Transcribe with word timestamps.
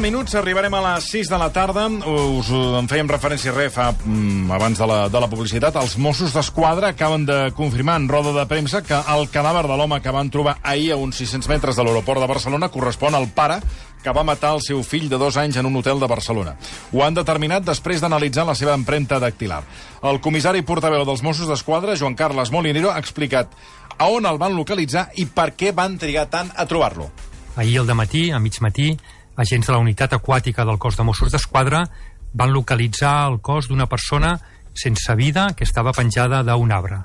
11 0.00 0.08
minuts, 0.08 0.34
arribarem 0.34 0.72
a 0.72 0.80
les 0.80 1.10
6 1.12 1.28
de 1.28 1.36
la 1.36 1.50
tarda. 1.52 1.82
Us 2.08 2.48
en 2.48 2.86
fèiem 2.88 3.08
referència 3.10 3.52
re 3.52 3.66
fa, 3.68 3.90
mm, 3.92 4.48
abans 4.50 4.78
de 4.78 4.86
la, 4.88 5.10
de 5.12 5.20
la 5.20 5.28
publicitat. 5.28 5.76
Els 5.76 5.98
Mossos 5.98 6.32
d'Esquadra 6.32 6.88
acaben 6.88 7.26
de 7.26 7.52
confirmar 7.52 7.98
en 8.00 8.08
roda 8.08 8.32
de 8.32 8.46
premsa 8.46 8.80
que 8.80 8.94
el 8.96 9.28
cadàver 9.28 9.66
de 9.68 9.76
l'home 9.76 10.00
que 10.00 10.10
van 10.10 10.30
trobar 10.30 10.56
ahir 10.62 10.92
a 10.92 10.96
uns 10.96 11.16
600 11.16 11.50
metres 11.50 11.76
de 11.76 11.84
l'aeroport 11.84 12.18
de 12.18 12.26
Barcelona 12.26 12.70
correspon 12.70 13.14
al 13.14 13.28
pare 13.28 13.60
que 14.02 14.10
va 14.10 14.24
matar 14.24 14.54
el 14.54 14.62
seu 14.62 14.82
fill 14.82 15.10
de 15.10 15.18
dos 15.18 15.36
anys 15.36 15.58
en 15.58 15.66
un 15.66 15.76
hotel 15.76 16.00
de 16.00 16.08
Barcelona. 16.08 16.56
Ho 16.92 17.04
han 17.04 17.12
determinat 17.12 17.62
després 17.62 18.00
d'analitzar 18.00 18.46
la 18.46 18.54
seva 18.54 18.72
empremta 18.72 19.20
dactilar. 19.20 19.62
El 20.02 20.20
comissari 20.20 20.62
portaveu 20.62 21.04
dels 21.04 21.22
Mossos 21.22 21.46
d'Esquadra, 21.46 21.94
Joan 21.94 22.14
Carles 22.14 22.50
Molinero, 22.50 22.90
ha 22.90 22.98
explicat 22.98 23.52
a 23.98 24.08
on 24.08 24.24
el 24.24 24.38
van 24.38 24.56
localitzar 24.56 25.10
i 25.16 25.26
per 25.26 25.52
què 25.52 25.74
van 25.74 25.98
trigar 25.98 26.30
tant 26.30 26.48
a 26.56 26.64
trobar-lo. 26.64 27.10
Ahir 27.56 27.80
al 27.80 27.94
matí, 27.94 28.30
a 28.30 28.38
mig 28.38 28.56
matí, 28.62 28.96
agents 29.36 29.66
de 29.66 29.72
la 29.72 29.82
unitat 29.82 30.14
aquàtica 30.16 30.64
del 30.64 30.78
cos 30.78 30.96
de 30.96 31.04
Mossos 31.06 31.32
d'Esquadra 31.32 31.84
van 32.32 32.52
localitzar 32.52 33.28
el 33.30 33.40
cos 33.40 33.68
d'una 33.68 33.86
persona 33.86 34.38
sense 34.74 35.14
vida 35.14 35.50
que 35.56 35.64
estava 35.64 35.92
penjada 35.92 36.42
d'un 36.42 36.72
arbre. 36.72 37.02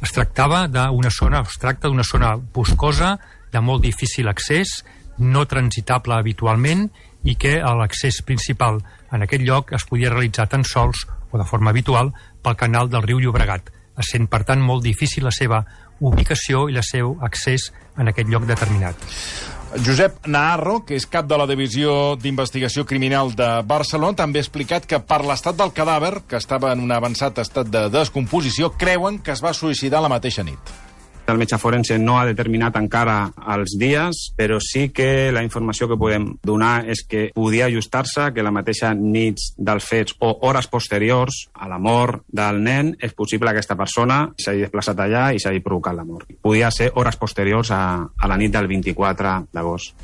Es 0.00 0.12
tractava 0.12 0.66
d'una 0.68 1.10
zona, 1.10 1.42
es 1.42 1.58
tracta 1.58 1.88
d'una 1.88 2.04
zona 2.04 2.36
boscosa, 2.36 3.18
de 3.52 3.60
molt 3.60 3.82
difícil 3.82 4.28
accés, 4.28 4.84
no 5.18 5.44
transitable 5.46 6.14
habitualment 6.16 6.88
i 7.28 7.36
que 7.36 7.58
l'accés 7.60 8.22
principal 8.24 8.80
en 9.12 9.26
aquest 9.26 9.44
lloc 9.44 9.74
es 9.76 9.84
podia 9.84 10.10
realitzar 10.10 10.48
tan 10.48 10.64
sols 10.64 11.04
o 11.30 11.38
de 11.38 11.44
forma 11.44 11.70
habitual 11.70 12.14
pel 12.42 12.56
canal 12.56 12.88
del 12.88 13.04
riu 13.04 13.20
Llobregat, 13.20 13.68
sent 14.00 14.30
per 14.32 14.44
tant 14.48 14.62
molt 14.64 14.82
difícil 14.86 15.26
la 15.28 15.34
seva 15.34 15.64
ubicació 16.00 16.68
i 16.70 16.80
el 16.80 16.86
seu 16.86 17.18
accés 17.20 17.68
en 17.98 18.08
aquest 18.08 18.32
lloc 18.32 18.48
determinat. 18.48 19.59
Josep 19.78 20.26
Naharro, 20.26 20.80
que 20.82 20.96
és 20.98 21.06
cap 21.06 21.28
de 21.30 21.36
la 21.38 21.46
Divisió 21.46 22.16
d'Investigació 22.18 22.82
Criminal 22.90 23.30
de 23.38 23.48
Barcelona, 23.70 24.18
també 24.18 24.42
ha 24.42 24.46
explicat 24.46 24.88
que 24.90 24.98
per 24.98 25.20
l'estat 25.22 25.54
del 25.60 25.70
cadàver, 25.76 26.24
que 26.26 26.40
estava 26.42 26.72
en 26.74 26.82
un 26.82 26.90
avançat 26.90 27.38
estat 27.38 27.70
de 27.70 27.86
descomposició, 27.94 28.72
creuen 28.74 29.20
que 29.22 29.30
es 29.30 29.44
va 29.44 29.54
suïcidar 29.54 30.02
la 30.02 30.10
mateixa 30.10 30.42
nit. 30.42 30.89
El 31.30 31.38
metge 31.38 31.58
forense 31.60 31.98
no 31.98 32.18
ha 32.18 32.26
determinat 32.28 32.76
encara 32.80 33.30
els 33.54 33.76
dies, 33.78 34.22
però 34.36 34.58
sí 34.62 34.88
que 34.94 35.30
la 35.32 35.44
informació 35.46 35.88
que 35.88 35.98
podem 36.00 36.26
donar 36.46 36.84
és 36.90 37.04
que 37.06 37.28
podia 37.34 37.68
ajustar-se 37.70 38.30
que 38.34 38.44
la 38.44 38.54
mateixa 38.54 38.92
nit 38.94 39.40
dels 39.56 39.86
fets 39.86 40.16
o 40.20 40.32
hores 40.48 40.68
posteriors 40.70 41.46
a 41.54 41.68
la 41.70 41.78
mort 41.78 42.24
del 42.26 42.62
nen 42.64 42.94
és 43.00 43.14
possible 43.16 43.50
que 43.50 43.60
aquesta 43.60 43.78
persona 43.78 44.22
s'hagi 44.36 44.66
desplaçat 44.66 45.00
allà 45.00 45.30
i 45.34 45.42
s'hagi 45.42 45.62
provocat 45.64 45.96
la 45.96 46.06
mort. 46.06 46.30
Podia 46.42 46.70
ser 46.74 46.90
hores 46.94 47.18
posteriors 47.20 47.70
a, 47.70 47.82
a 48.04 48.30
la 48.30 48.38
nit 48.40 48.54
del 48.54 48.68
24 48.70 49.36
d'agost. 49.52 49.94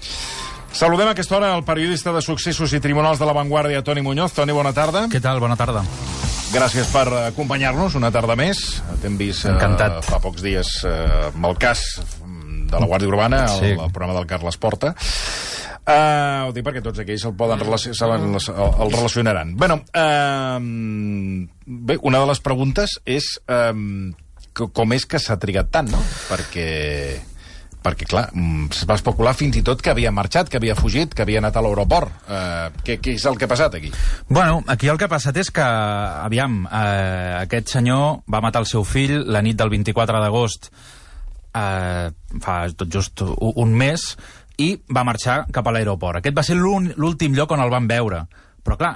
Saludem 0.76 1.08
a 1.08 1.14
aquesta 1.16 1.38
hora 1.38 1.54
el 1.56 1.64
periodista 1.64 2.12
de 2.12 2.20
successos 2.20 2.74
i 2.76 2.82
tribunals 2.84 3.18
de 3.18 3.24
la 3.24 3.32
Vanguardia, 3.32 3.82
Toni 3.82 4.04
Muñoz. 4.04 4.36
Toni, 4.36 4.52
bona 4.52 4.76
tarda. 4.76 5.06
Què 5.08 5.22
tal? 5.24 5.40
Bona 5.40 5.56
tarda. 5.56 5.86
Gràcies 6.54 6.88
per 6.94 7.06
acompanyar-nos 7.26 7.96
una 7.98 8.08
tarda 8.14 8.36
més. 8.38 8.60
T'hem 9.02 9.16
vist 9.18 9.44
Encantat. 9.50 9.98
Uh, 9.98 10.04
fa 10.06 10.20
pocs 10.22 10.44
dies 10.44 10.70
uh, 10.86 11.28
amb 11.32 11.48
el 11.50 11.56
cas 11.60 11.82
de 12.66 12.80
la 12.80 12.86
Guàrdia 12.88 13.10
Urbana, 13.10 13.42
el, 13.50 13.58
Sí. 13.58 13.72
el 13.74 13.90
programa 13.92 14.14
del 14.18 14.28
Carles 14.30 14.56
Porta. 14.62 14.94
Uh, 15.86 16.48
ho 16.48 16.52
dic 16.54 16.64
perquè 16.66 16.80
tots 16.82 16.98
aquells 17.02 17.24
el 17.28 17.34
poden 17.38 17.60
relacion 17.62 17.94
el, 18.10 18.38
el 18.82 18.94
relacionaran. 18.94 19.52
Bueno, 19.58 19.80
uh, 19.94 20.58
bé, 21.66 21.98
una 22.02 22.22
de 22.22 22.30
les 22.32 22.40
preguntes 22.42 22.96
és 23.04 23.28
um, 23.46 24.12
com 24.56 24.96
és 24.96 25.06
que 25.06 25.20
s'ha 25.22 25.36
trigat 25.38 25.70
tant, 25.74 25.90
no? 25.92 26.00
Perquè 26.30 26.66
perquè, 27.86 28.08
clar, 28.10 28.24
mm, 28.34 28.66
es 28.74 28.82
va 28.90 28.96
especular 28.98 29.32
fins 29.38 29.56
i 29.56 29.62
tot 29.62 29.80
que 29.82 29.92
havia 29.94 30.10
marxat, 30.10 30.48
que 30.50 30.58
havia 30.58 30.74
fugit, 30.74 31.14
que 31.14 31.22
havia 31.22 31.38
anat 31.38 31.54
a 31.56 31.62
l'aeroport. 31.62 32.10
Uh, 32.26 32.66
què, 32.82 32.98
què 32.98 33.14
és 33.14 33.24
el 33.30 33.38
que 33.38 33.46
ha 33.46 33.52
passat 33.54 33.78
aquí? 33.78 33.92
Bueno, 34.28 34.64
aquí 34.66 34.90
el 34.90 34.98
que 34.98 35.06
ha 35.06 35.12
passat 35.12 35.36
és 35.38 35.52
que, 35.54 35.62
aviam, 35.62 36.64
eh, 36.66 37.36
aquest 37.44 37.70
senyor 37.78 38.24
va 38.26 38.42
matar 38.42 38.64
el 38.64 38.66
seu 38.66 38.82
fill 38.84 39.20
la 39.30 39.42
nit 39.46 39.56
del 39.60 39.70
24 39.70 40.18
d'agost, 40.24 40.70
eh, 41.54 42.10
fa 42.42 42.56
tot 42.76 42.88
just 42.92 43.22
u- 43.22 43.52
un 43.62 43.72
mes, 43.74 44.16
i 44.58 44.70
va 44.88 45.04
marxar 45.04 45.44
cap 45.52 45.66
a 45.68 45.72
l'aeroport. 45.76 46.18
Aquest 46.18 46.36
va 46.36 46.42
ser 46.42 46.56
l'últim 46.56 47.34
lloc 47.36 47.50
on 47.52 47.60
el 47.60 47.70
van 47.70 47.86
veure. 47.86 48.22
Però, 48.64 48.76
clar, 48.80 48.94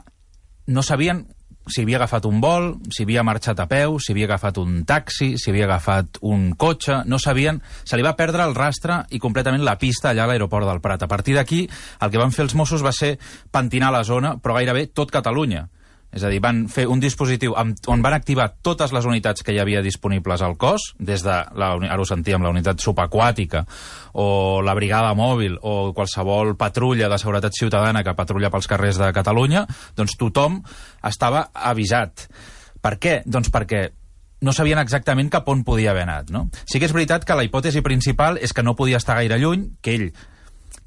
no 0.72 0.82
sabien 0.82 1.26
si 1.68 1.82
havia 1.82 1.98
agafat 2.00 2.26
un 2.26 2.40
vol, 2.40 2.70
si 2.90 3.04
havia 3.04 3.24
marxat 3.26 3.60
a 3.60 3.66
peu, 3.70 3.98
si 4.00 4.12
havia 4.14 4.26
agafat 4.30 4.58
un 4.62 4.84
taxi, 4.88 5.34
si 5.38 5.50
havia 5.50 5.66
agafat 5.68 6.20
un 6.26 6.52
cotxe, 6.58 7.02
no 7.06 7.18
sabien... 7.18 7.60
Se 7.84 7.98
li 7.98 8.06
va 8.06 8.16
perdre 8.16 8.44
el 8.46 8.54
rastre 8.54 9.02
i 9.10 9.18
completament 9.18 9.64
la 9.66 9.76
pista 9.78 10.10
allà 10.10 10.24
a 10.24 10.30
l'aeroport 10.30 10.68
del 10.68 10.80
Prat. 10.80 11.02
A 11.02 11.10
partir 11.10 11.34
d'aquí, 11.36 11.64
el 12.00 12.10
que 12.10 12.20
van 12.22 12.32
fer 12.32 12.46
els 12.46 12.54
Mossos 12.54 12.84
va 12.84 12.94
ser 12.94 13.16
pentinar 13.50 13.92
la 13.92 14.04
zona, 14.04 14.36
però 14.38 14.56
gairebé 14.58 14.86
tot 14.94 15.10
Catalunya. 15.10 15.66
És 16.10 16.24
a 16.26 16.30
dir, 16.32 16.40
van 16.42 16.64
fer 16.70 16.88
un 16.90 16.98
dispositiu 16.98 17.54
amb, 17.58 17.78
on 17.90 18.02
van 18.02 18.16
activar 18.16 18.48
totes 18.66 18.90
les 18.90 19.06
unitats 19.06 19.44
que 19.46 19.54
hi 19.54 19.60
havia 19.62 19.82
disponibles 19.82 20.42
al 20.42 20.56
cos, 20.58 20.90
des 20.98 21.22
de, 21.22 21.36
la, 21.54 21.70
ara 21.78 22.00
ho 22.02 22.06
sentíem, 22.08 22.42
la 22.42 22.50
unitat 22.50 22.82
subaquàtica, 22.82 23.62
o 24.18 24.26
la 24.66 24.74
brigada 24.74 25.12
mòbil, 25.14 25.54
o 25.62 25.92
qualsevol 25.94 26.56
patrulla 26.58 27.08
de 27.12 27.18
seguretat 27.22 27.54
ciutadana 27.54 28.02
que 28.02 28.16
patrulla 28.18 28.50
pels 28.50 28.66
carrers 28.70 28.98
de 28.98 29.12
Catalunya, 29.14 29.64
doncs 29.96 30.18
tothom 30.18 30.58
estava 31.06 31.46
avisat. 31.54 32.26
Per 32.82 32.96
què? 32.98 33.20
Doncs 33.26 33.52
perquè 33.54 33.86
no 34.40 34.54
sabien 34.56 34.80
exactament 34.80 35.30
cap 35.30 35.48
on 35.52 35.62
podia 35.62 35.92
haver 35.92 36.08
anat, 36.08 36.32
no? 36.34 36.48
Sí 36.64 36.80
que 36.80 36.88
és 36.88 36.96
veritat 36.96 37.26
que 37.28 37.36
la 37.36 37.44
hipòtesi 37.46 37.84
principal 37.86 38.40
és 38.40 38.54
que 38.56 38.64
no 38.66 38.74
podia 38.74 38.98
estar 38.98 39.18
gaire 39.20 39.38
lluny, 39.38 39.68
que 39.84 39.94
ell 39.94 40.08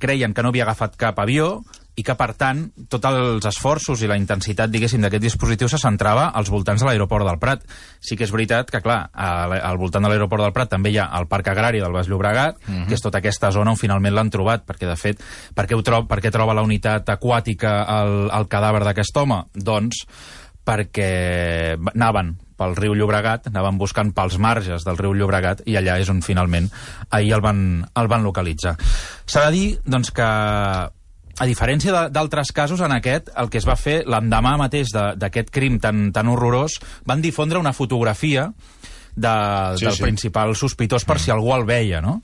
creien 0.03 0.33
que 0.33 0.43
no 0.43 0.51
havia 0.51 0.65
agafat 0.65 0.97
cap 0.99 1.19
avió 1.21 1.61
i 1.95 2.03
que, 2.05 2.15
per 2.17 2.31
tant, 2.39 2.63
tots 2.89 3.05
els 3.09 3.45
esforços 3.45 4.01
i 4.01 4.09
la 4.09 4.17
intensitat, 4.17 4.71
diguéssim, 4.73 5.03
d'aquest 5.05 5.21
dispositiu 5.21 5.69
se 5.69 5.77
centrava 5.81 6.29
als 6.33 6.49
voltants 6.49 6.81
de 6.81 6.87
l'aeroport 6.89 7.27
del 7.27 7.37
Prat. 7.41 7.65
Sí 8.01 8.17
que 8.17 8.25
és 8.25 8.33
veritat 8.33 8.71
que, 8.73 8.81
clar, 8.81 8.99
al 9.13 9.77
voltant 9.77 10.05
de 10.05 10.09
l'aeroport 10.09 10.41
del 10.41 10.55
Prat 10.55 10.73
també 10.73 10.93
hi 10.93 10.97
ha 10.97 11.09
el 11.19 11.27
Parc 11.29 11.51
Agrari 11.53 11.83
del 11.83 11.93
Baix 11.93 12.09
Llobregat, 12.09 12.57
uh 12.57 12.73
-huh. 12.73 12.87
que 12.87 12.95
és 12.95 13.01
tota 13.01 13.19
aquesta 13.19 13.51
zona 13.51 13.71
on 13.71 13.77
finalment 13.77 14.15
l'han 14.15 14.29
trobat, 14.29 14.65
perquè, 14.65 14.87
de 14.89 14.95
fet, 14.95 15.21
per 15.53 15.67
què, 15.67 15.75
ho 15.75 15.83
trob, 15.83 16.07
per 16.07 16.19
què 16.19 16.31
troba 16.31 16.53
la 16.53 16.63
unitat 16.63 17.09
aquàtica 17.09 17.85
el, 18.01 18.29
el 18.31 18.47
cadàver 18.47 18.83
d'aquest 18.83 19.17
home? 19.17 19.43
Doncs 19.53 20.07
perquè 20.65 21.77
anaven 21.93 22.37
pel 22.57 22.75
riu 22.75 22.95
Llobregat, 22.95 23.47
anaven 23.47 23.77
buscant 23.77 24.13
pels 24.13 24.37
marges 24.37 24.83
del 24.83 24.97
riu 24.97 25.13
Llobregat 25.13 25.63
i 25.65 25.75
allà 25.75 25.99
és 25.99 26.09
on 26.09 26.21
finalment 26.21 26.69
ahir 27.09 27.33
el 27.33 27.41
van, 27.41 27.85
el 27.95 28.07
van 28.07 28.23
localitzar. 28.23 28.77
S'ha 29.25 29.49
de 29.49 29.51
dir 29.51 29.79
doncs, 29.85 30.11
que 30.11 30.29
a 31.39 31.45
diferència 31.49 32.09
d'altres 32.13 32.51
casos, 32.53 32.79
en 32.81 32.91
aquest, 32.91 33.29
el 33.37 33.49
que 33.49 33.57
es 33.57 33.65
va 33.67 33.75
fer 33.75 34.03
l'endemà 34.05 34.55
mateix 34.57 34.91
de- 34.93 35.15
d'aquest 35.17 35.49
crim 35.49 35.79
tan, 35.79 36.11
tan 36.13 36.27
horrorós, 36.27 36.79
van 37.05 37.21
difondre 37.21 37.57
una 37.59 37.73
fotografia 37.73 38.51
de, 39.15 39.77
Sí, 39.77 39.85
del 39.85 39.95
sí. 39.95 40.01
principal 40.03 40.55
sospitós 40.55 41.05
per 41.05 41.19
si 41.19 41.31
algú 41.31 41.53
el 41.55 41.65
veia, 41.65 42.01
no? 42.01 42.21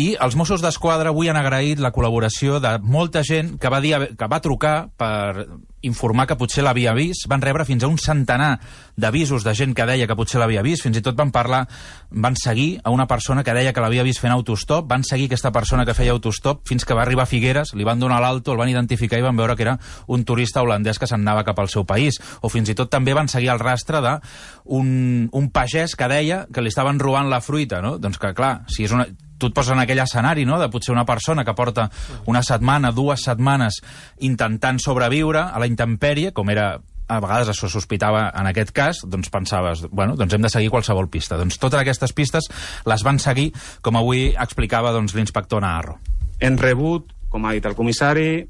I 0.00 0.14
els 0.22 0.36
Mossos 0.38 0.62
d'Esquadra 0.64 1.10
avui 1.10 1.28
han 1.28 1.36
agraït 1.36 1.80
la 1.82 1.90
col·laboració 1.92 2.60
de 2.62 2.76
molta 2.80 3.24
gent 3.26 3.56
que 3.60 3.68
va, 3.72 3.80
dir, 3.84 3.96
que 4.16 4.28
va 4.30 4.38
trucar 4.40 4.74
per 4.96 5.60
informar 5.82 6.26
que 6.28 6.36
potser 6.40 6.62
l'havia 6.64 6.92
vist. 6.96 7.26
Van 7.28 7.42
rebre 7.42 7.66
fins 7.68 7.84
a 7.84 7.88
un 7.90 7.98
centenar 8.00 8.54
d'avisos 9.00 9.44
de 9.44 9.54
gent 9.56 9.74
que 9.76 9.86
deia 9.88 10.06
que 10.08 10.16
potser 10.16 10.40
l'havia 10.40 10.64
vist. 10.64 10.84
Fins 10.84 11.00
i 11.00 11.04
tot 11.04 11.18
van 11.18 11.32
parlar, 11.34 11.62
van 12.10 12.36
seguir 12.36 12.80
a 12.84 12.92
una 12.94 13.06
persona 13.10 13.44
que 13.44 13.54
deia 13.56 13.74
que 13.76 13.84
l'havia 13.84 14.04
vist 14.06 14.22
fent 14.22 14.32
autostop, 14.32 14.88
van 14.88 15.04
seguir 15.04 15.28
aquesta 15.28 15.52
persona 15.52 15.86
que 15.88 15.96
feia 15.96 16.16
autostop 16.16 16.62
fins 16.68 16.84
que 16.84 16.96
va 16.96 17.04
arribar 17.04 17.26
a 17.26 17.30
Figueres, 17.30 17.74
li 17.74 17.84
van 17.84 18.00
donar 18.00 18.20
l'alto, 18.22 18.52
el 18.54 18.60
van 18.60 18.72
identificar 18.72 19.20
i 19.20 19.24
van 19.24 19.36
veure 19.36 19.56
que 19.56 19.66
era 19.68 19.78
un 20.08 20.24
turista 20.24 20.64
holandès 20.64 21.00
que 21.00 21.08
se'n 21.10 21.26
cap 21.44 21.58
al 21.58 21.72
seu 21.72 21.84
país. 21.84 22.20
O 22.40 22.48
fins 22.52 22.68
i 22.68 22.76
tot 22.76 22.92
també 22.92 23.16
van 23.16 23.28
seguir 23.28 23.50
el 23.52 23.60
rastre 23.60 24.00
d'un 24.00 25.28
un 25.32 25.50
pagès 25.50 25.96
que 25.96 26.08
deia 26.08 26.46
que 26.52 26.62
li 26.62 26.72
estaven 26.72 27.00
robant 27.00 27.28
la 27.28 27.40
fruita, 27.40 27.80
no? 27.80 27.98
Doncs 27.98 28.20
que, 28.20 28.32
clar, 28.36 28.60
si 28.68 28.84
és 28.84 28.92
una 28.92 29.08
tu 29.40 29.50
et 29.50 29.56
poses 29.56 29.74
en 29.74 29.82
aquell 29.82 30.02
escenari, 30.04 30.44
no?, 30.46 30.60
de 30.60 30.68
potser 30.70 30.92
una 30.94 31.06
persona 31.08 31.44
que 31.46 31.56
porta 31.56 31.88
una 32.30 32.44
setmana, 32.46 32.92
dues 32.92 33.24
setmanes 33.26 33.80
intentant 34.26 34.80
sobreviure 34.82 35.48
a 35.48 35.60
la 35.62 35.68
intempèrie, 35.70 36.34
com 36.36 36.52
era 36.52 36.74
a 37.10 37.18
vegades 37.18 37.50
això 37.50 37.68
sospitava 37.70 38.28
en 38.38 38.46
aquest 38.50 38.70
cas, 38.74 39.02
doncs 39.10 39.32
pensaves, 39.34 39.82
bueno, 39.90 40.14
doncs 40.18 40.36
hem 40.36 40.46
de 40.46 40.52
seguir 40.52 40.70
qualsevol 40.70 41.08
pista. 41.10 41.38
Doncs 41.40 41.58
totes 41.58 41.80
aquestes 41.80 42.14
pistes 42.14 42.46
les 42.86 43.02
van 43.06 43.18
seguir, 43.18 43.50
com 43.82 43.98
avui 43.98 44.28
explicava 44.30 44.92
doncs, 44.94 45.16
l'inspector 45.18 45.64
Naharro. 45.64 45.98
Hem 46.38 46.58
rebut, 46.60 47.10
com 47.28 47.44
ha 47.46 47.56
dit 47.56 47.66
el 47.66 47.74
comissari, 47.78 48.44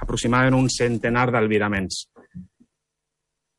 aproximadament 0.00 0.56
un 0.56 0.70
centenar 0.72 1.28
d'albiraments. 1.34 2.06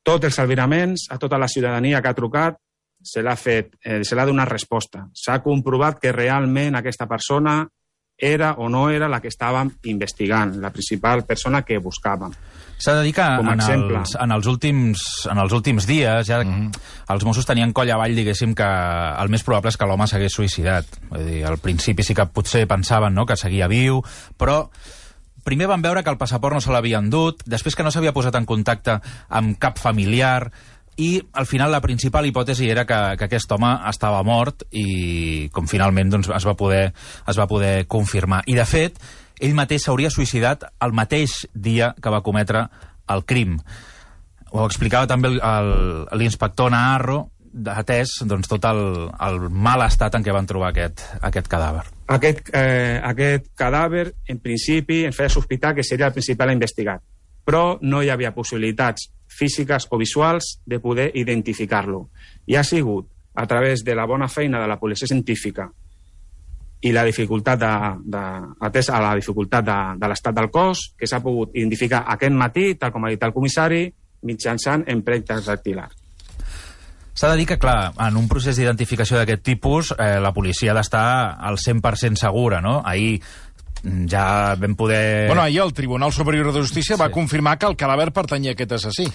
Tots 0.02 0.26
els 0.26 0.42
albiraments, 0.42 1.06
a 1.14 1.20
tota 1.22 1.38
la 1.38 1.50
ciutadania 1.52 2.02
que 2.02 2.10
ha 2.10 2.18
trucat, 2.18 2.58
se 3.03 3.21
l'ha 3.21 3.36
fet, 3.36 3.75
eh, 3.83 4.03
se 4.03 4.15
l'ha 4.15 4.25
donat 4.25 4.50
resposta. 4.50 5.07
S'ha 5.13 5.42
comprovat 5.42 6.00
que 6.00 6.12
realment 6.12 6.75
aquesta 6.75 7.07
persona 7.07 7.65
era 8.21 8.53
o 8.53 8.69
no 8.69 8.89
era 8.94 9.09
la 9.09 9.19
que 9.19 9.31
estàvem 9.31 9.71
investigant, 9.89 10.53
la 10.62 10.69
principal 10.69 11.25
persona 11.25 11.63
que 11.65 11.80
buscàvem. 11.81 12.36
S'ha 12.81 12.94
de 12.98 13.03
dir 13.06 13.13
que 13.18 13.25
en 13.25 13.50
exemple. 13.50 13.98
els, 14.00 14.13
en, 14.15 14.31
els 14.33 14.48
últims, 14.50 15.03
en 15.30 15.42
els 15.42 15.53
últims 15.53 15.88
dies 15.89 16.27
ja 16.27 16.44
mm 16.44 16.48
-hmm. 16.48 16.80
els 17.09 17.25
Mossos 17.25 17.45
tenien 17.45 17.74
coll 17.74 17.92
avall, 17.92 18.15
diguéssim, 18.15 18.53
que 18.56 18.63
el 18.63 19.30
més 19.30 19.44
probable 19.44 19.69
és 19.69 19.77
que 19.77 19.86
l'home 19.86 20.07
s'hagués 20.07 20.33
suïcidat. 20.33 20.86
Vull 21.09 21.25
dir, 21.25 21.45
al 21.45 21.57
principi 21.57 22.03
sí 22.03 22.13
que 22.13 22.25
potser 22.25 22.68
pensaven 22.68 23.13
no, 23.13 23.25
que 23.25 23.36
seguia 23.36 23.68
viu, 23.68 24.03
però 24.38 24.69
primer 25.44 25.68
van 25.68 25.81
veure 25.81 26.03
que 26.03 26.09
el 26.09 26.18
passaport 26.18 26.53
no 26.53 26.62
se 26.62 26.71
l'havien 26.71 27.09
dut, 27.09 27.42
després 27.45 27.75
que 27.75 27.83
no 27.83 27.92
s'havia 27.92 28.13
posat 28.13 28.36
en 28.36 28.45
contacte 28.45 29.00
amb 29.30 29.57
cap 29.57 29.80
familiar, 29.80 30.51
i 30.98 31.22
al 31.34 31.48
final 31.48 31.72
la 31.72 31.82
principal 31.82 32.26
hipòtesi 32.28 32.68
era 32.70 32.86
que, 32.86 33.00
que 33.18 33.28
aquest 33.28 33.52
home 33.56 33.72
estava 33.90 34.22
mort 34.28 34.66
i 34.76 35.50
com 35.56 35.70
finalment 35.70 36.12
doncs, 36.12 36.30
es, 36.36 36.46
va 36.48 36.56
poder, 36.60 36.92
es 37.28 37.40
va 37.40 37.48
poder 37.48 37.88
confirmar. 37.88 38.44
I 38.52 38.58
de 38.60 38.66
fet, 38.68 39.00
ell 39.40 39.56
mateix 39.58 39.86
s'hauria 39.86 40.12
suïcidat 40.12 40.68
el 40.84 40.94
mateix 40.94 41.46
dia 41.54 41.94
que 42.02 42.14
va 42.14 42.24
cometre 42.26 42.68
el 43.12 43.24
crim. 43.26 43.58
Ho 44.52 44.66
explicava 44.68 45.08
també 45.08 45.32
l'inspector 45.32 46.72
Naharro, 46.74 47.22
atès 47.72 48.22
doncs, 48.28 48.48
tot 48.48 48.66
el, 48.70 48.82
el 49.28 49.40
mal 49.52 49.84
estat 49.86 50.16
en 50.16 50.24
què 50.24 50.36
van 50.36 50.48
trobar 50.48 50.72
aquest, 50.72 51.04
aquest 51.24 51.48
cadàver. 51.52 51.84
Aquest, 52.12 52.52
eh, 52.56 53.00
aquest 53.04 53.50
cadàver, 53.60 54.12
en 54.28 54.40
principi, 54.44 55.06
ens 55.08 55.18
feia 55.18 55.32
sospitar 55.32 55.74
que 55.76 55.84
seria 55.88 56.12
el 56.12 56.16
principal 56.16 56.52
investigat, 56.52 57.04
però 57.46 57.78
no 57.82 58.02
hi 58.02 58.10
havia 58.10 58.34
possibilitats 58.36 59.10
físiques 59.32 59.88
o 59.90 59.98
visuals 59.98 60.60
de 60.66 60.80
poder 60.80 61.12
identificar-lo. 61.16 62.10
I 62.48 62.56
ha 62.56 62.64
sigut 62.64 63.08
a 63.36 63.48
través 63.48 63.84
de 63.84 63.96
la 63.96 64.06
bona 64.06 64.28
feina 64.28 64.60
de 64.60 64.68
la 64.68 64.80
policia 64.80 65.08
científica 65.08 65.70
i 66.82 66.92
la 66.92 67.06
dificultat 67.06 67.60
de, 67.62 67.72
de, 68.10 68.22
atès 68.68 68.90
a 68.90 69.00
la 69.02 69.14
dificultat 69.16 69.66
de, 69.66 69.80
de 70.02 70.10
l'estat 70.10 70.36
del 70.36 70.50
cos, 70.52 70.92
que 70.98 71.08
s'ha 71.08 71.22
pogut 71.22 71.54
identificar 71.54 72.04
aquest 72.10 72.34
matí, 72.34 72.74
tal 72.76 72.92
com 72.92 73.06
ha 73.06 73.12
dit 73.14 73.24
el 73.24 73.34
comissari, 73.34 73.86
mitjançant 74.26 74.88
empremtes 74.90 75.46
dactilars. 75.46 75.98
S'ha 77.14 77.30
de 77.30 77.42
dir 77.42 77.46
que, 77.46 77.60
clar, 77.60 77.92
en 78.02 78.16
un 78.18 78.28
procés 78.32 78.58
d'identificació 78.58 79.20
d'aquest 79.20 79.44
tipus, 79.44 79.92
eh, 79.94 80.16
la 80.24 80.32
policia 80.34 80.72
ha 80.72 80.78
d'estar 80.78 81.38
al 81.44 81.60
100% 81.60 82.18
segura, 82.18 82.62
no? 82.64 82.80
Ahir 82.88 83.20
ja 83.83 84.56
vam 84.60 84.75
poder... 84.75 85.28
Bueno, 85.28 85.42
ahir 85.42 85.62
el 85.62 85.74
Tribunal 85.74 86.13
Superior 86.13 86.51
de 86.54 86.60
Justícia 86.62 86.95
sí. 86.95 87.01
va 87.01 87.10
confirmar 87.13 87.57
que 87.57 87.69
el 87.69 87.78
cadàver 87.78 88.12
pertanyia 88.13 88.54
a 88.54 88.57
aquest 88.57 88.78
assassí. 88.78 89.07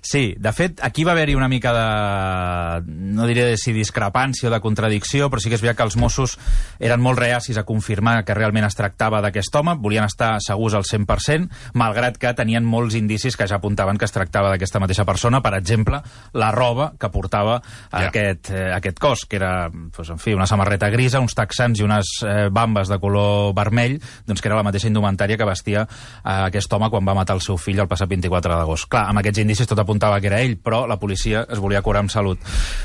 Sí, 0.00 0.34
de 0.38 0.52
fet, 0.56 0.80
aquí 0.82 1.04
va 1.04 1.12
haver-hi 1.12 1.34
una 1.36 1.48
mica 1.48 1.72
de... 1.76 2.82
no 2.88 3.26
diré 3.28 3.44
de 3.44 3.56
si 3.60 3.74
discrepància 3.76 4.48
o 4.48 4.52
de 4.52 4.60
contradicció, 4.64 5.28
però 5.28 5.42
sí 5.42 5.50
que 5.52 5.58
és 5.58 5.62
veritat 5.62 5.76
que 5.76 5.86
els 5.90 5.96
Mossos 6.00 6.36
eren 6.80 7.02
molt 7.04 7.20
reacis 7.20 7.58
a 7.60 7.66
confirmar 7.68 8.22
que 8.24 8.34
realment 8.36 8.64
es 8.64 8.78
tractava 8.78 9.20
d'aquest 9.20 9.54
home, 9.60 9.76
volien 9.82 10.06
estar 10.08 10.32
segurs 10.40 10.74
al 10.78 10.86
100%, 10.88 11.50
malgrat 11.76 12.16
que 12.20 12.32
tenien 12.38 12.64
molts 12.64 12.96
indicis 12.96 13.36
que 13.36 13.48
ja 13.50 13.58
apuntaven 13.60 14.00
que 14.00 14.08
es 14.08 14.16
tractava 14.16 14.48
d'aquesta 14.54 14.80
mateixa 14.80 15.04
persona, 15.04 15.42
per 15.44 15.52
exemple, 15.58 16.00
la 16.32 16.50
roba 16.54 16.94
que 16.98 17.12
portava 17.12 17.58
ja. 17.60 18.06
aquest, 18.06 18.52
eh, 18.54 18.70
aquest 18.78 18.98
cos, 19.02 19.26
que 19.28 19.36
era, 19.36 19.68
doncs, 19.68 20.14
en 20.16 20.22
fi, 20.22 20.32
una 20.38 20.48
samarreta 20.48 20.88
grisa, 20.88 21.20
uns 21.20 21.36
texans 21.36 21.80
i 21.80 21.84
unes 21.84 22.14
eh, 22.24 22.48
bambes 22.48 22.88
de 22.88 23.00
color 23.02 23.52
vermell, 23.58 23.98
doncs 24.24 24.40
que 24.40 24.48
era 24.48 24.56
la 24.56 24.64
mateixa 24.64 24.88
indumentària 24.88 25.36
que 25.36 25.48
vestia 25.48 25.84
eh, 25.84 26.40
aquest 26.48 26.72
home 26.72 26.88
quan 26.88 27.04
va 27.04 27.18
matar 27.20 27.36
el 27.36 27.44
seu 27.44 27.60
fill 27.60 27.84
el 27.84 27.90
passat 27.90 28.08
24 28.08 28.56
d'agost. 28.56 28.88
Clar, 28.88 29.04
amb 29.12 29.20
aquests 29.20 29.44
indicis 29.44 29.68
tot 29.68 29.84
apuntava 29.90 30.20
que 30.22 30.30
era 30.30 30.40
ell, 30.40 30.54
però 30.62 30.84
la 30.86 31.00
policia 31.02 31.42
es 31.50 31.58
volia 31.58 31.82
curar 31.82 32.04
amb 32.04 32.12
salut. 32.12 32.38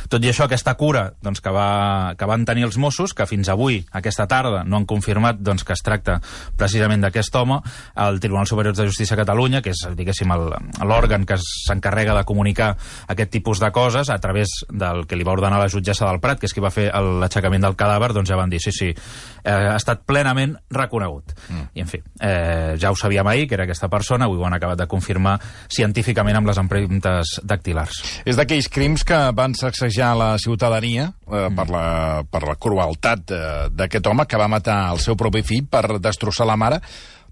Tot 0.10 0.24
i 0.26 0.32
això, 0.32 0.48
aquesta 0.50 0.74
cura 0.80 1.06
doncs, 1.22 1.42
que, 1.44 1.54
va, 1.54 2.16
que 2.18 2.26
van 2.26 2.46
tenir 2.48 2.66
els 2.66 2.80
Mossos, 2.82 3.14
que 3.14 3.28
fins 3.30 3.50
avui, 3.54 3.84
aquesta 3.94 4.26
tarda, 4.28 4.64
no 4.66 4.80
han 4.80 4.88
confirmat 4.90 5.38
doncs, 5.40 5.64
que 5.64 5.76
es 5.78 5.84
tracta 5.86 6.18
precisament 6.58 7.06
d'aquest 7.06 7.36
home, 7.38 7.60
el 8.08 8.20
Tribunal 8.24 8.50
Superior 8.50 8.76
de 8.76 8.88
Justícia 8.90 9.16
de 9.16 9.22
Catalunya, 9.22 9.62
que 9.62 9.76
és, 9.76 9.86
diguéssim, 9.96 10.34
l'òrgan 10.82 11.28
que 11.30 11.38
s'encarrega 11.42 12.18
de 12.18 12.26
comunicar 12.26 12.74
aquest 13.12 13.32
tipus 13.38 13.62
de 13.62 13.70
coses 13.76 14.10
a 14.10 14.18
través 14.20 14.64
del 14.70 15.06
que 15.06 15.20
li 15.20 15.28
va 15.28 15.36
ordenar 15.36 15.62
la 15.62 15.70
jutgessa 15.70 16.10
del 16.10 16.22
Prat, 16.24 16.42
que 16.42 16.50
és 16.50 16.56
qui 16.56 16.64
va 16.64 16.74
fer 16.74 16.90
l'aixecament 17.22 17.68
del 17.68 17.78
cadàver, 17.78 18.14
doncs 18.16 18.32
ja 18.32 18.40
van 18.40 18.50
dir, 18.50 18.62
sí, 18.64 18.74
sí, 18.74 18.90
eh, 18.92 19.52
ha 19.52 19.78
estat 19.78 20.06
plenament 20.08 20.58
reconegut. 20.74 21.36
Mm. 21.50 21.68
I, 21.76 21.86
en 21.86 21.92
fi, 21.92 22.02
eh, 22.20 22.76
ja 22.82 22.92
ho 22.92 22.98
sabíem 22.98 23.28
ahir, 23.28 23.48
que 23.48 23.60
era 23.60 23.68
aquesta 23.70 23.90
persona, 23.92 24.26
avui 24.26 24.42
ho 24.42 24.48
han 24.48 24.58
acabat 24.58 24.82
de 24.82 24.90
confirmar 24.90 25.38
científicament 25.70 26.40
amb 26.40 26.50
les 26.50 26.60
empreses 26.62 26.90
empremtes 26.96 27.40
dactilars. 27.44 28.02
És 28.26 28.38
d'aquells 28.38 28.70
crims 28.72 29.04
que 29.04 29.18
van 29.36 29.56
sacsejar 29.56 30.16
la 30.18 30.38
ciutadania 30.38 31.12
eh, 31.28 31.50
mm. 31.50 31.56
per, 31.56 31.68
la, 31.70 32.24
per 32.30 32.44
la 32.48 32.56
crueltat 32.56 33.32
eh, 33.32 33.68
d'aquest 33.72 34.08
home 34.08 34.26
que 34.26 34.40
va 34.40 34.48
matar 34.48 34.92
el 34.94 35.00
seu 35.00 35.16
propi 35.16 35.44
fill 35.44 35.68
per 35.68 36.00
destrossar 36.00 36.48
la 36.48 36.58
mare, 36.58 36.82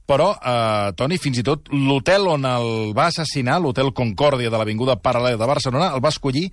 però, 0.05 0.33
eh, 0.35 0.91
Toni, 0.99 1.17
fins 1.17 1.39
i 1.39 1.45
tot 1.47 1.69
l'hotel 1.71 2.27
on 2.27 2.45
el 2.45 2.69
va 2.95 3.07
assassinar, 3.07 3.61
l'hotel 3.61 3.93
Concòrdia 3.95 4.51
de 4.51 4.59
l'Avinguda 4.59 4.99
Paral·lel 4.99 5.39
de 5.39 5.47
Barcelona, 5.47 5.93
el 5.95 6.03
va 6.03 6.11
escollir 6.11 6.49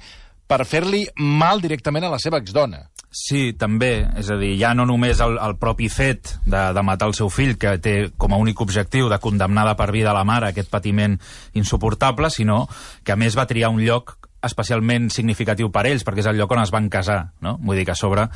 per 0.50 0.64
fer-li 0.66 1.04
mal 1.22 1.62
directament 1.62 2.08
a 2.08 2.10
la 2.10 2.18
seva 2.18 2.40
exdona. 2.42 2.82
Sí, 3.10 3.52
també. 3.58 4.06
És 4.18 4.30
a 4.30 4.36
dir, 4.38 4.52
ja 4.58 4.70
no 4.74 4.86
només 4.86 5.20
el, 5.22 5.36
el 5.42 5.56
propi 5.58 5.88
fet 5.90 6.36
de, 6.46 6.62
de 6.74 6.82
matar 6.86 7.10
el 7.10 7.16
seu 7.18 7.30
fill, 7.30 7.56
que 7.58 7.76
té 7.82 7.94
com 8.18 8.34
a 8.34 8.38
únic 8.38 8.62
objectiu 8.62 9.10
de 9.10 9.18
condemnar 9.22 9.66
de 9.66 9.74
per 9.78 9.90
vida 9.94 10.14
la 10.14 10.24
mare 10.26 10.50
aquest 10.50 10.70
patiment 10.70 11.18
insuportable, 11.58 12.30
sinó 12.30 12.64
que 13.02 13.14
a 13.14 13.18
més 13.18 13.38
va 13.38 13.48
triar 13.50 13.72
un 13.74 13.82
lloc 13.82 14.16
especialment 14.46 15.10
significatiu 15.12 15.68
per 15.74 15.84
ells, 15.90 16.06
perquè 16.06 16.22
és 16.22 16.30
el 16.30 16.38
lloc 16.38 16.54
on 16.54 16.62
es 16.62 16.72
van 16.72 16.88
casar, 16.90 17.20
no? 17.44 17.58
Vull 17.60 17.82
dir 17.82 17.84
que 17.86 17.94
a 17.94 17.98
sobre, 17.98 18.28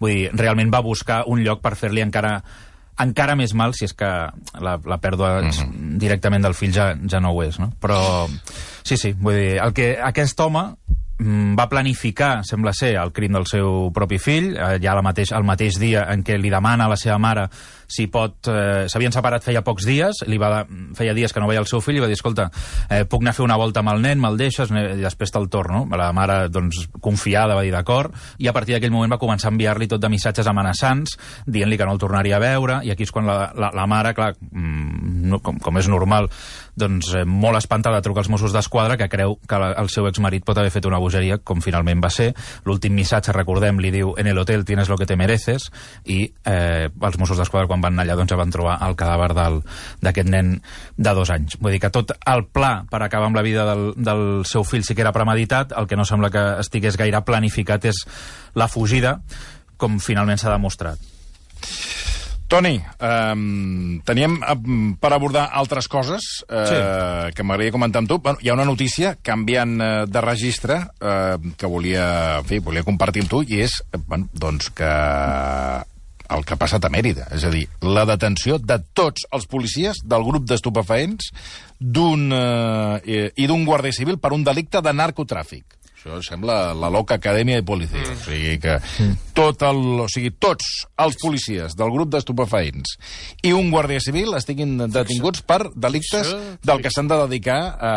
vull 0.00 0.14
dir, 0.14 0.30
realment 0.32 0.70
va 0.72 0.82
buscar 0.86 1.24
un 1.28 1.42
lloc 1.44 1.60
per 1.62 1.76
fer-li 1.76 2.02
encara 2.06 2.38
encara 3.00 3.32
més 3.32 3.54
mal 3.56 3.72
si 3.72 3.86
és 3.86 3.94
que 3.96 4.08
la, 4.60 4.72
la 4.76 4.98
pèrdua 5.00 5.40
mhm. 5.40 5.50
-huh. 5.50 5.98
directament 5.98 6.42
del 6.42 6.54
fill 6.54 6.72
ja, 6.72 6.94
ja 7.08 7.20
no 7.20 7.32
ho 7.32 7.42
és, 7.42 7.58
no? 7.58 7.72
Però 7.80 8.28
sí, 8.82 8.96
sí, 8.96 9.12
vull 9.12 9.34
dir, 9.34 9.58
el 9.58 9.72
que 9.72 9.98
aquest 10.00 10.40
home 10.40 10.76
Mm, 10.76 10.99
va 11.20 11.68
planificar, 11.68 12.40
sembla 12.48 12.72
ser, 12.72 12.94
el 13.00 13.12
crim 13.12 13.34
del 13.36 13.46
seu 13.50 13.90
propi 13.92 14.18
fill, 14.18 14.54
eh, 14.56 14.78
ja 14.82 14.94
la 14.96 15.04
mateix, 15.04 15.34
el 15.36 15.44
mateix 15.44 15.78
dia 15.80 16.06
en 16.12 16.24
què 16.24 16.38
li 16.40 16.50
demana 16.52 16.86
a 16.86 16.94
la 16.94 16.98
seva 17.00 17.18
mare 17.20 17.48
si 17.90 18.06
pot... 18.06 18.48
Eh, 18.48 18.86
S'havien 18.90 19.12
separat 19.12 19.44
feia 19.44 19.62
pocs 19.66 19.84
dies, 19.88 20.22
li 20.30 20.38
va, 20.40 20.64
feia 20.96 21.12
dies 21.16 21.34
que 21.34 21.42
no 21.42 21.48
veia 21.50 21.60
el 21.60 21.68
seu 21.68 21.82
fill, 21.84 21.98
i 21.98 22.02
va 22.02 22.08
dir, 22.08 22.16
escolta, 22.16 22.48
eh, 22.88 23.02
puc 23.10 23.24
anar 23.24 23.34
a 23.34 23.36
fer 23.36 23.44
una 23.44 23.58
volta 23.60 23.82
amb 23.82 23.92
el 23.92 24.02
nen, 24.04 24.20
me'l 24.22 24.38
deixes, 24.38 24.70
i 24.70 25.02
després 25.02 25.34
te'l 25.34 25.50
torno. 25.52 25.82
La 25.98 26.10
mare, 26.16 26.44
doncs, 26.52 26.86
confiada, 27.02 27.56
va 27.58 27.66
dir 27.66 27.74
d'acord, 27.74 28.14
i 28.38 28.48
a 28.48 28.54
partir 28.56 28.76
d'aquell 28.76 28.94
moment 28.94 29.12
va 29.12 29.20
començar 29.20 29.50
a 29.50 29.54
enviar-li 29.54 29.90
tot 29.90 30.02
de 30.02 30.10
missatges 30.12 30.48
amenaçants, 30.48 31.16
dient-li 31.46 31.78
que 31.78 31.88
no 31.88 31.96
el 31.96 32.02
tornaria 32.02 32.38
a 32.38 32.42
veure, 32.42 32.80
i 32.86 32.94
aquí 32.94 33.08
és 33.08 33.12
quan 33.14 33.28
la, 33.28 33.50
la, 33.58 33.72
la 33.76 33.86
mare, 33.90 34.14
clar, 34.16 34.32
mm, 34.38 35.19
no, 35.22 35.40
com, 35.44 35.58
com 35.62 35.78
és 35.80 35.88
normal, 35.90 36.28
doncs 36.80 37.12
eh, 37.14 37.24
molt 37.28 37.58
espantada 37.58 38.00
truca 38.04 38.22
als 38.22 38.30
Mossos 38.32 38.54
d'Esquadra 38.54 38.96
que 39.00 39.08
creu 39.12 39.36
que 39.48 39.58
la, 39.60 39.72
el 39.80 39.90
seu 39.92 40.08
exmarit 40.08 40.44
pot 40.46 40.58
haver 40.58 40.72
fet 40.72 40.86
una 40.88 41.00
bogeria, 41.02 41.38
com 41.38 41.62
finalment 41.64 42.02
va 42.02 42.10
ser. 42.14 42.30
L'últim 42.66 42.94
missatge, 42.96 43.34
recordem, 43.36 43.80
li 43.82 43.92
diu 43.94 44.14
en 44.18 44.30
el 44.30 44.38
hotel 44.40 44.64
tienes 44.68 44.90
lo 44.90 44.98
que 44.98 45.08
te 45.08 45.18
mereces 45.20 45.68
i 46.04 46.22
eh, 46.44 46.88
els 46.88 47.20
Mossos 47.20 47.40
d'Esquadra 47.40 47.68
quan 47.70 47.84
van 47.84 48.00
allà 48.00 48.16
doncs 48.18 48.34
van 48.40 48.52
trobar 48.54 48.78
el 48.86 48.96
cadàver 48.98 49.30
d'aquest 49.34 50.30
nen 50.30 50.56
de 50.96 51.14
dos 51.16 51.30
anys. 51.34 51.58
Vull 51.60 51.76
dir 51.76 51.82
que 51.82 51.92
tot 51.94 52.14
el 52.18 52.46
pla 52.48 52.72
per 52.90 53.02
acabar 53.04 53.30
amb 53.30 53.38
la 53.38 53.46
vida 53.46 53.66
del, 53.68 53.90
del 53.96 54.26
seu 54.48 54.64
fill 54.64 54.86
sí 54.86 54.96
que 54.96 55.04
era 55.04 55.14
premeditat, 55.16 55.74
el 55.76 55.88
que 55.90 55.98
no 55.98 56.06
sembla 56.08 56.32
que 56.32 56.44
estigués 56.62 56.98
gaire 57.00 57.24
planificat 57.26 57.90
és 57.90 58.04
la 58.54 58.68
fugida, 58.68 59.18
com 59.80 59.98
finalment 60.02 60.40
s'ha 60.40 60.54
demostrat. 60.54 60.98
Toni, 62.50 62.80
um, 62.98 64.00
teníem 64.02 64.32
um, 64.42 64.96
per 64.98 65.12
abordar 65.14 65.44
altres 65.54 65.86
coses 65.86 66.24
uh, 66.48 66.64
sí. 66.66 66.80
que 67.36 67.44
m'agradaria 67.46 67.70
comentar 67.70 68.02
amb 68.02 68.10
tu. 68.10 68.18
Bueno, 68.18 68.42
hi 68.42 68.50
ha 68.50 68.56
una 68.56 68.66
notícia 68.66 69.12
canviant 69.22 69.76
uh, 69.78 69.90
de 70.10 70.22
registre 70.24 70.80
uh, 70.82 71.38
que 71.54 71.70
volia, 71.70 72.08
en 72.40 72.48
fi, 72.50 72.58
volia 72.58 72.82
compartir 72.82 73.22
amb 73.22 73.30
tu 73.30 73.44
i 73.46 73.62
és 73.62 73.78
bueno, 74.02 74.26
doncs 74.34 74.72
que 74.74 74.90
el 74.90 76.42
que 76.42 76.56
ha 76.56 76.58
passat 76.58 76.82
a 76.82 76.90
Mèrida. 76.90 77.28
És 77.38 77.46
a 77.46 77.54
dir, 77.54 77.68
la 77.86 78.02
detenció 78.10 78.58
de 78.58 78.80
tots 78.98 79.30
els 79.30 79.46
policies 79.50 80.02
del 80.02 80.26
grup 80.26 80.50
d'estupefaents 80.50 81.30
d'un, 81.78 82.32
uh, 82.34 82.98
i 83.06 83.46
d'un 83.46 83.62
guàrdia 83.62 83.94
civil 83.94 84.18
per 84.18 84.34
un 84.34 84.42
delicte 84.42 84.82
de 84.82 84.96
narcotràfic. 85.04 85.78
Això 86.00 86.16
sembla 86.24 86.70
la 86.72 86.88
loca 86.88 87.18
acadèmia 87.20 87.58
de 87.58 87.64
policia. 87.68 88.00
Mm. 88.00 88.14
O 88.14 88.24
sigui 88.24 88.54
que 88.62 88.76
tot 89.36 89.60
el, 89.68 89.80
o 90.00 90.06
sigui, 90.08 90.30
tots 90.40 90.70
els 91.04 91.18
policies 91.20 91.76
del 91.76 91.92
grup 91.92 92.08
d'estupefaents 92.14 92.94
i 93.44 93.52
un 93.52 93.68
guàrdia 93.68 94.00
civil 94.00 94.32
estiguin 94.38 94.78
detinguts 94.88 95.44
per 95.44 95.66
delictes 95.76 96.32
del 96.64 96.80
que 96.80 96.92
s'han 96.94 97.10
de 97.10 97.20
dedicar 97.26 97.60
a, 97.76 97.92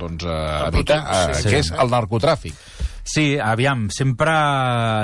doncs, 0.00 0.26
a 0.26 0.66
evitar, 0.72 0.98
a, 1.06 1.20
que 1.38 1.60
és 1.62 1.70
el 1.70 1.94
narcotràfic. 1.94 2.58
Sí, 3.04 3.36
aviam, 3.38 3.90
sempre, 3.92 4.32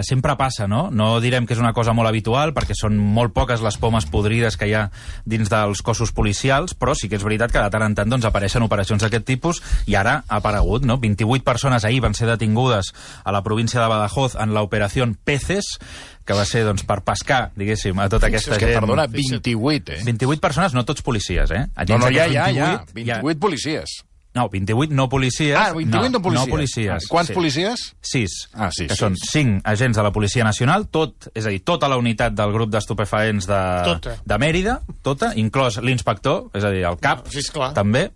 sempre 0.08 0.32
passa, 0.40 0.66
no? 0.66 0.88
No 0.90 1.20
direm 1.20 1.44
que 1.44 1.52
és 1.52 1.60
una 1.60 1.74
cosa 1.76 1.92
molt 1.92 2.08
habitual, 2.08 2.54
perquè 2.56 2.72
són 2.74 2.96
molt 2.96 3.34
poques 3.36 3.60
les 3.60 3.76
pomes 3.76 4.08
podrides 4.08 4.56
que 4.56 4.70
hi 4.70 4.72
ha 4.74 4.86
dins 5.28 5.52
dels 5.52 5.84
cossos 5.84 6.14
policials, 6.16 6.72
però 6.72 6.96
sí 6.96 7.10
que 7.12 7.18
és 7.20 7.26
veritat 7.26 7.52
que 7.52 7.60
de 7.60 7.70
tant 7.70 7.84
en 7.84 7.98
tant 7.98 8.08
doncs, 8.08 8.24
apareixen 8.24 8.64
operacions 8.64 9.04
d'aquest 9.04 9.28
tipus 9.28 9.60
i 9.84 9.98
ara 10.00 10.22
ha 10.26 10.40
aparegut, 10.40 10.88
no? 10.88 10.96
28 10.96 11.44
persones 11.44 11.84
ahir 11.84 12.00
van 12.00 12.16
ser 12.16 12.30
detingudes 12.32 12.94
a 13.22 13.36
la 13.36 13.44
província 13.44 13.82
de 13.82 13.92
Badajoz 13.92 14.38
en 14.40 14.56
l'operació 14.56 15.04
Peces, 15.24 15.76
que 16.24 16.36
va 16.36 16.44
ser 16.48 16.64
doncs, 16.64 16.86
per 16.88 17.02
pescar, 17.04 17.50
diguéssim, 17.58 17.98
a 18.00 18.08
tota 18.08 18.30
aquesta 18.30 18.56
que, 18.56 18.70
gent. 18.70 18.80
Perdona, 18.80 19.08
28, 19.12 19.98
eh? 19.98 20.04
28 20.08 20.40
persones, 20.40 20.76
no 20.76 20.86
tots 20.88 21.04
policies, 21.04 21.52
eh? 21.52 21.66
no, 21.88 21.98
no, 21.98 22.08
ja, 22.08 22.30
ja, 22.32 22.48
ja, 22.54 22.76
28 22.94 23.34
ja. 23.34 23.40
policies. 23.40 24.00
No, 24.32 24.48
28 24.48 24.94
no 24.94 25.08
policies. 25.08 25.56
Ah, 25.58 25.72
28 25.74 26.10
no, 26.12 26.22
policies. 26.22 26.46
No 26.46 26.50
policies. 26.54 27.06
Quants 27.10 27.28
sí. 27.28 27.34
policies? 27.34 27.80
Sis. 28.00 28.36
Ah, 28.54 28.68
sí, 28.70 28.86
que 28.86 28.94
sis. 28.94 29.00
són 29.02 29.16
cinc 29.18 29.66
agents 29.66 29.96
de 29.98 30.04
la 30.06 30.12
Policia 30.14 30.44
Nacional, 30.46 30.86
tot, 30.88 31.26
és 31.34 31.46
a 31.46 31.50
dir, 31.50 31.64
tota 31.66 31.88
la 31.90 31.98
unitat 31.98 32.36
del 32.38 32.52
grup 32.54 32.70
d'estupefaents 32.70 33.48
de, 33.50 33.60
Tota. 33.88 34.14
de 34.24 34.38
Mèrida, 34.38 34.76
tota, 35.02 35.32
inclòs 35.34 35.80
l'inspector, 35.82 36.46
és 36.54 36.62
a 36.62 36.70
dir, 36.70 36.84
el 36.86 37.00
cap, 37.02 37.26
Sí, 37.28 37.42
esclar. 37.42 37.72
també. 37.74 38.10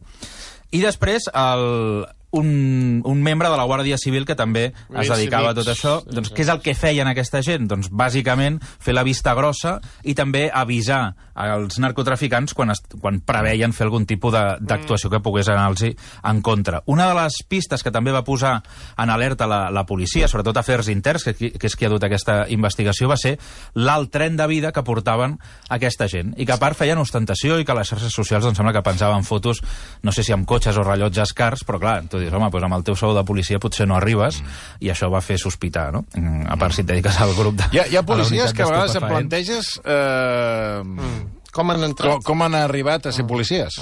I 0.70 0.80
després 0.86 1.26
el, 1.34 2.06
un, 2.34 3.00
un 3.04 3.22
membre 3.22 3.48
de 3.52 3.56
la 3.56 3.64
Guàrdia 3.68 3.98
Civil 4.00 4.26
que 4.26 4.34
també 4.38 4.66
es 4.68 5.08
dedicava 5.14 5.50
a 5.52 5.54
tot 5.56 5.68
això. 5.70 5.96
Doncs 6.06 6.32
què 6.34 6.42
és 6.44 6.50
el 6.52 6.60
que 6.64 6.74
feien 6.74 7.08
aquesta 7.10 7.40
gent? 7.46 7.68
Doncs 7.70 7.90
bàsicament 7.90 8.60
fer 8.82 8.94
la 8.96 9.04
vista 9.06 9.34
grossa 9.38 9.78
i 10.02 10.14
també 10.18 10.48
avisar 10.52 11.14
als 11.34 11.80
narcotraficants 11.82 12.54
quan, 12.54 12.70
es, 12.70 12.82
quan 13.02 13.18
preveien 13.26 13.72
fer 13.74 13.86
algun 13.88 14.04
tipus 14.06 14.32
de- 14.34 14.56
d'actuació 14.60 15.10
que 15.10 15.18
pogués 15.20 15.48
anar-los 15.50 15.82
en 16.22 16.42
contra. 16.42 16.82
Una 16.86 17.08
de 17.08 17.14
les 17.18 17.40
pistes 17.48 17.82
que 17.82 17.90
també 17.90 18.12
va 18.14 18.22
posar 18.24 18.60
en 18.98 19.10
alerta 19.10 19.46
la, 19.50 19.68
la 19.70 19.84
policia, 19.86 20.28
sobretot 20.28 20.56
Afers 20.60 20.88
Interns, 20.92 21.24
que, 21.24 21.34
que 21.58 21.66
és 21.66 21.74
qui 21.76 21.86
ha 21.86 21.90
dut 21.90 22.04
aquesta 22.06 22.44
investigació, 22.54 23.08
va 23.10 23.16
ser 23.18 23.36
l'alt 23.74 24.12
tren 24.14 24.36
de 24.38 24.46
vida 24.46 24.70
que 24.72 24.84
portaven 24.86 25.38
aquesta 25.68 26.06
gent. 26.08 26.34
I 26.38 26.46
que 26.46 26.54
a 26.54 26.60
part 26.62 26.78
feien 26.78 26.98
ostentació 27.02 27.58
i 27.58 27.64
que 27.66 27.74
les 27.74 27.88
xarxes 27.90 28.14
socials 28.14 28.46
em 28.46 28.54
sembla 28.54 28.72
que 28.76 28.82
pensaven 28.86 29.24
fotos, 29.26 29.60
no 30.02 30.12
sé 30.14 30.22
si 30.22 30.32
amb 30.32 30.46
cotxes 30.46 30.78
o 30.78 30.84
rellotges 30.86 31.32
cars, 31.34 31.64
però 31.66 31.80
clar, 31.82 31.96
tu 32.08 32.22
dius, 32.24 32.34
home, 32.34 32.48
doncs 32.50 32.64
amb 32.68 32.78
el 32.78 32.84
teu 32.88 32.96
sou 32.98 33.14
de 33.16 33.22
policia 33.28 33.60
potser 33.62 33.86
no 33.86 33.96
arribes, 33.98 34.40
i 34.80 34.90
això 34.92 35.10
va 35.12 35.20
fer 35.24 35.38
sospitar, 35.40 35.90
no? 35.94 36.04
Mm, 36.16 36.46
A 36.50 36.56
part, 36.60 36.74
si 36.74 36.82
et 36.82 36.88
dediques 36.90 37.20
al 37.20 37.34
grup 37.38 37.54
de... 37.60 37.68
Hi 37.72 37.78
ha, 37.84 37.86
hi 37.92 37.96
ha 37.96 38.02
a 38.02 38.08
policies 38.08 38.50
unitat 38.50 38.56
que 38.56 38.62
a 38.62 38.70
vegades 38.72 38.96
et 38.96 39.00
d'estupefaents. 39.00 39.14
planteges 39.14 39.72
eh, 39.84 41.24
Com 41.54 41.70
han 41.70 41.80
com, 41.80 41.88
entrat? 41.90 42.24
com 42.26 42.42
han 42.42 42.54
arribat 42.58 43.06
a 43.06 43.12
ser 43.14 43.26
policies. 43.30 43.78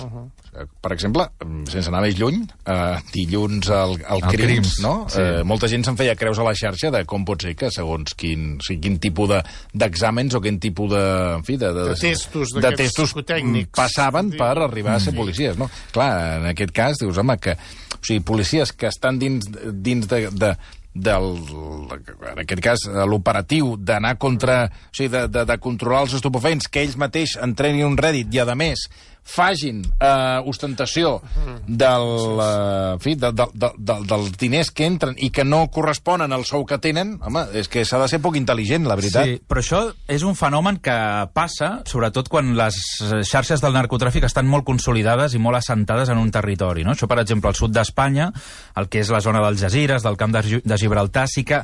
Per 0.53 0.91
exemple, 0.93 1.25
sense 1.73 1.89
anar 1.89 2.03
més 2.05 2.19
lluny, 2.19 2.43
eh, 2.69 2.99
dilluns 3.15 3.71
al, 3.73 3.95
al 4.05 4.21
Crims, 4.27 4.43
Crims, 4.43 4.73
no? 4.85 5.07
sí. 5.09 5.23
Eh, 5.23 5.39
molta 5.49 5.69
gent 5.73 5.87
se'n 5.87 5.97
feia 5.97 6.13
creus 6.19 6.37
a 6.43 6.45
la 6.45 6.53
xarxa 6.53 6.91
de 6.93 7.01
com 7.09 7.25
pot 7.25 7.41
ser 7.47 7.55
que 7.57 7.71
segons 7.73 8.13
quin, 8.21 8.59
o 8.61 8.67
sigui, 8.67 8.83
quin 8.85 8.99
tipus 9.01 9.31
de- 9.33 9.39
d'exàmens 9.73 10.37
o 10.37 10.43
quin 10.45 10.59
tipus 10.61 10.91
de... 10.93 11.01
En 11.39 11.47
fi, 11.49 11.57
de, 11.57 11.71
de, 11.73 11.87
De 11.95 11.97
testos 11.97 12.53
de 12.53 12.73
testos 12.77 13.15
passaven 13.73 14.31
Sí. 14.35 14.37
per 14.37 14.53
arribar 14.67 14.99
a 14.99 15.01
ser 15.01 15.15
policies, 15.17 15.57
no? 15.57 15.71
Clar, 15.97 16.11
en 16.43 16.47
aquest 16.53 16.77
cas, 16.77 17.01
dius, 17.01 17.17
home, 17.17 17.39
que... 17.41 17.57
O 17.97 18.05
sigui, 18.05 18.21
policies 18.21 18.73
que 18.77 18.89
estan 18.93 19.19
dins, 19.19 19.47
dins 19.73 20.09
de, 20.11 20.27
de, 20.37 20.53
del, 20.93 21.31
en 22.29 22.41
aquest 22.43 22.61
cas, 22.61 22.85
l'operatiu 23.09 23.77
d'anar 23.79 24.19
contra... 24.21 24.67
O 24.69 24.93
sigui, 24.97 25.09
de, 25.17 25.25
de, 25.33 25.47
de 25.49 25.57
controlar 25.63 26.05
els 26.05 26.19
estupefents, 26.19 26.69
que 26.69 26.83
ells 26.85 26.99
mateix 27.01 27.39
entrenin 27.41 27.87
un 27.89 27.97
rèdit 27.97 28.29
i, 28.35 28.43
a 28.43 28.55
més, 28.59 28.85
fagin 29.23 29.83
eh, 30.01 30.41
ostentació 30.51 31.15
del, 31.67 32.09
eh, 32.43 32.97
fi, 33.03 33.15
de, 33.15 33.31
de, 33.33 33.47
de, 33.55 33.71
de, 33.79 33.97
dels 34.09 34.33
diners 34.39 34.73
que 34.75 34.87
entren 34.89 35.15
i 35.17 35.31
que 35.35 35.45
no 35.47 35.65
corresponen 35.73 36.35
al 36.35 36.45
sou 36.49 36.67
que 36.69 36.79
tenen, 36.83 37.15
home, 37.23 37.45
és 37.59 37.71
que 37.71 37.87
s'ha 37.87 38.01
de 38.03 38.11
ser 38.11 38.21
poc 38.25 38.37
intel·ligent, 38.41 38.87
la 38.89 38.99
veritat. 38.99 39.29
Sí, 39.29 39.39
però 39.47 39.63
això 39.63 39.83
és 40.11 40.27
un 40.27 40.37
fenomen 40.39 40.81
que 40.83 40.97
passa, 41.35 41.73
sobretot 41.89 42.29
quan 42.33 42.53
les 42.59 42.79
xarxes 43.29 43.63
del 43.63 43.77
narcotràfic 43.79 44.27
estan 44.29 44.51
molt 44.51 44.67
consolidades 44.69 45.37
i 45.37 45.43
molt 45.43 45.63
assentades 45.63 46.13
en 46.13 46.21
un 46.21 46.31
territori. 46.35 46.85
No? 46.85 46.97
Això, 46.97 47.09
per 47.11 47.23
exemple, 47.23 47.51
al 47.51 47.59
sud 47.59 47.75
d'Espanya, 47.75 48.31
el 48.77 48.91
que 48.93 49.03
és 49.03 49.11
la 49.15 49.23
zona 49.25 49.43
dels 49.45 49.63
Jazires, 49.63 50.05
del 50.05 50.19
camp 50.21 50.35
de, 50.35 50.63
de 50.65 50.79
Gibraltar, 50.79 51.29
sí 51.31 51.47
que 51.47 51.63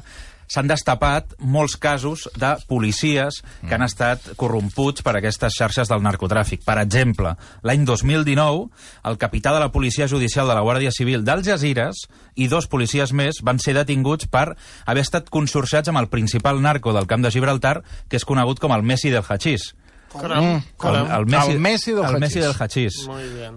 s'han 0.49 0.69
destapat 0.71 1.35
molts 1.39 1.77
casos 1.81 2.27
de 2.37 2.55
policies 2.69 3.43
que 3.67 3.75
han 3.77 3.85
estat 3.87 4.33
corromputs 4.41 5.05
per 5.07 5.17
aquestes 5.19 5.57
xarxes 5.59 5.91
del 5.93 6.03
narcotràfic. 6.05 6.65
Per 6.67 6.79
exemple, 6.83 7.35
l'any 7.63 7.85
2019, 7.89 8.69
el 9.11 9.19
capità 9.21 9.53
de 9.55 9.63
la 9.63 9.73
Policia 9.73 10.09
Judicial 10.09 10.49
de 10.49 10.57
la 10.57 10.65
Guàrdia 10.65 10.93
Civil 10.95 11.25
dels 11.27 11.47
Jazires 11.47 12.07
i 12.37 12.49
dos 12.49 12.69
policies 12.71 13.13
més 13.13 13.43
van 13.45 13.61
ser 13.63 13.77
detinguts 13.77 14.29
per 14.33 14.47
haver 14.87 15.05
estat 15.05 15.29
consorciats 15.31 15.93
amb 15.93 16.01
el 16.01 16.09
principal 16.09 16.63
narco 16.63 16.95
del 16.97 17.07
camp 17.07 17.23
de 17.23 17.33
Gibraltar, 17.35 17.83
que 18.09 18.17
és 18.17 18.27
conegut 18.27 18.59
com 18.63 18.73
el 18.73 18.87
Messi 18.87 19.13
del 19.15 19.27
Hachís. 19.29 19.75
Caram, 20.09 20.63
caram. 20.81 21.07
El, 21.07 21.13
el, 21.21 21.27
Messi, 21.27 21.53
El 21.53 21.61
Messi 21.61 21.93
del 21.93 22.05
el 22.05 22.15
hachís. 22.17 22.21
Messi 22.21 22.41
del 22.41 22.55
hachís. 22.57 22.95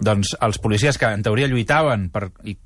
Doncs 0.04 0.34
els 0.40 0.58
policies 0.60 0.98
que 1.00 1.08
en 1.08 1.24
teoria 1.24 1.48
lluitaven 1.48 2.10
per, 2.12 2.28
i 2.44 2.56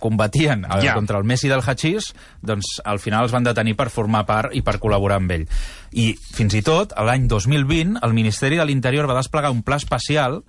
combatien 0.00 0.66
Ja. 0.68 0.80
ja. 0.82 0.94
contra 0.94 1.18
el 1.18 1.24
Messi 1.24 1.48
del 1.48 1.62
hachís, 1.64 2.12
doncs 2.40 2.78
al 2.84 2.98
final 2.98 3.24
els 3.24 3.32
van 3.32 3.44
detenir 3.44 3.76
per 3.76 3.90
formar 3.90 4.24
part 4.26 4.54
i 4.54 4.62
per 4.62 4.78
col·laborar 4.80 5.20
amb 5.20 5.34
ell. 5.36 5.46
I 5.92 6.12
fins 6.34 6.54
i 6.54 6.62
tot, 6.62 6.94
l'any 6.96 7.28
2020, 7.28 7.98
el 8.02 8.16
Ministeri 8.16 8.56
de 8.60 8.66
l'Interior 8.66 9.08
va 9.10 9.18
desplegar 9.20 9.52
un 9.52 9.62
pla 9.62 9.76
especial 9.76 10.42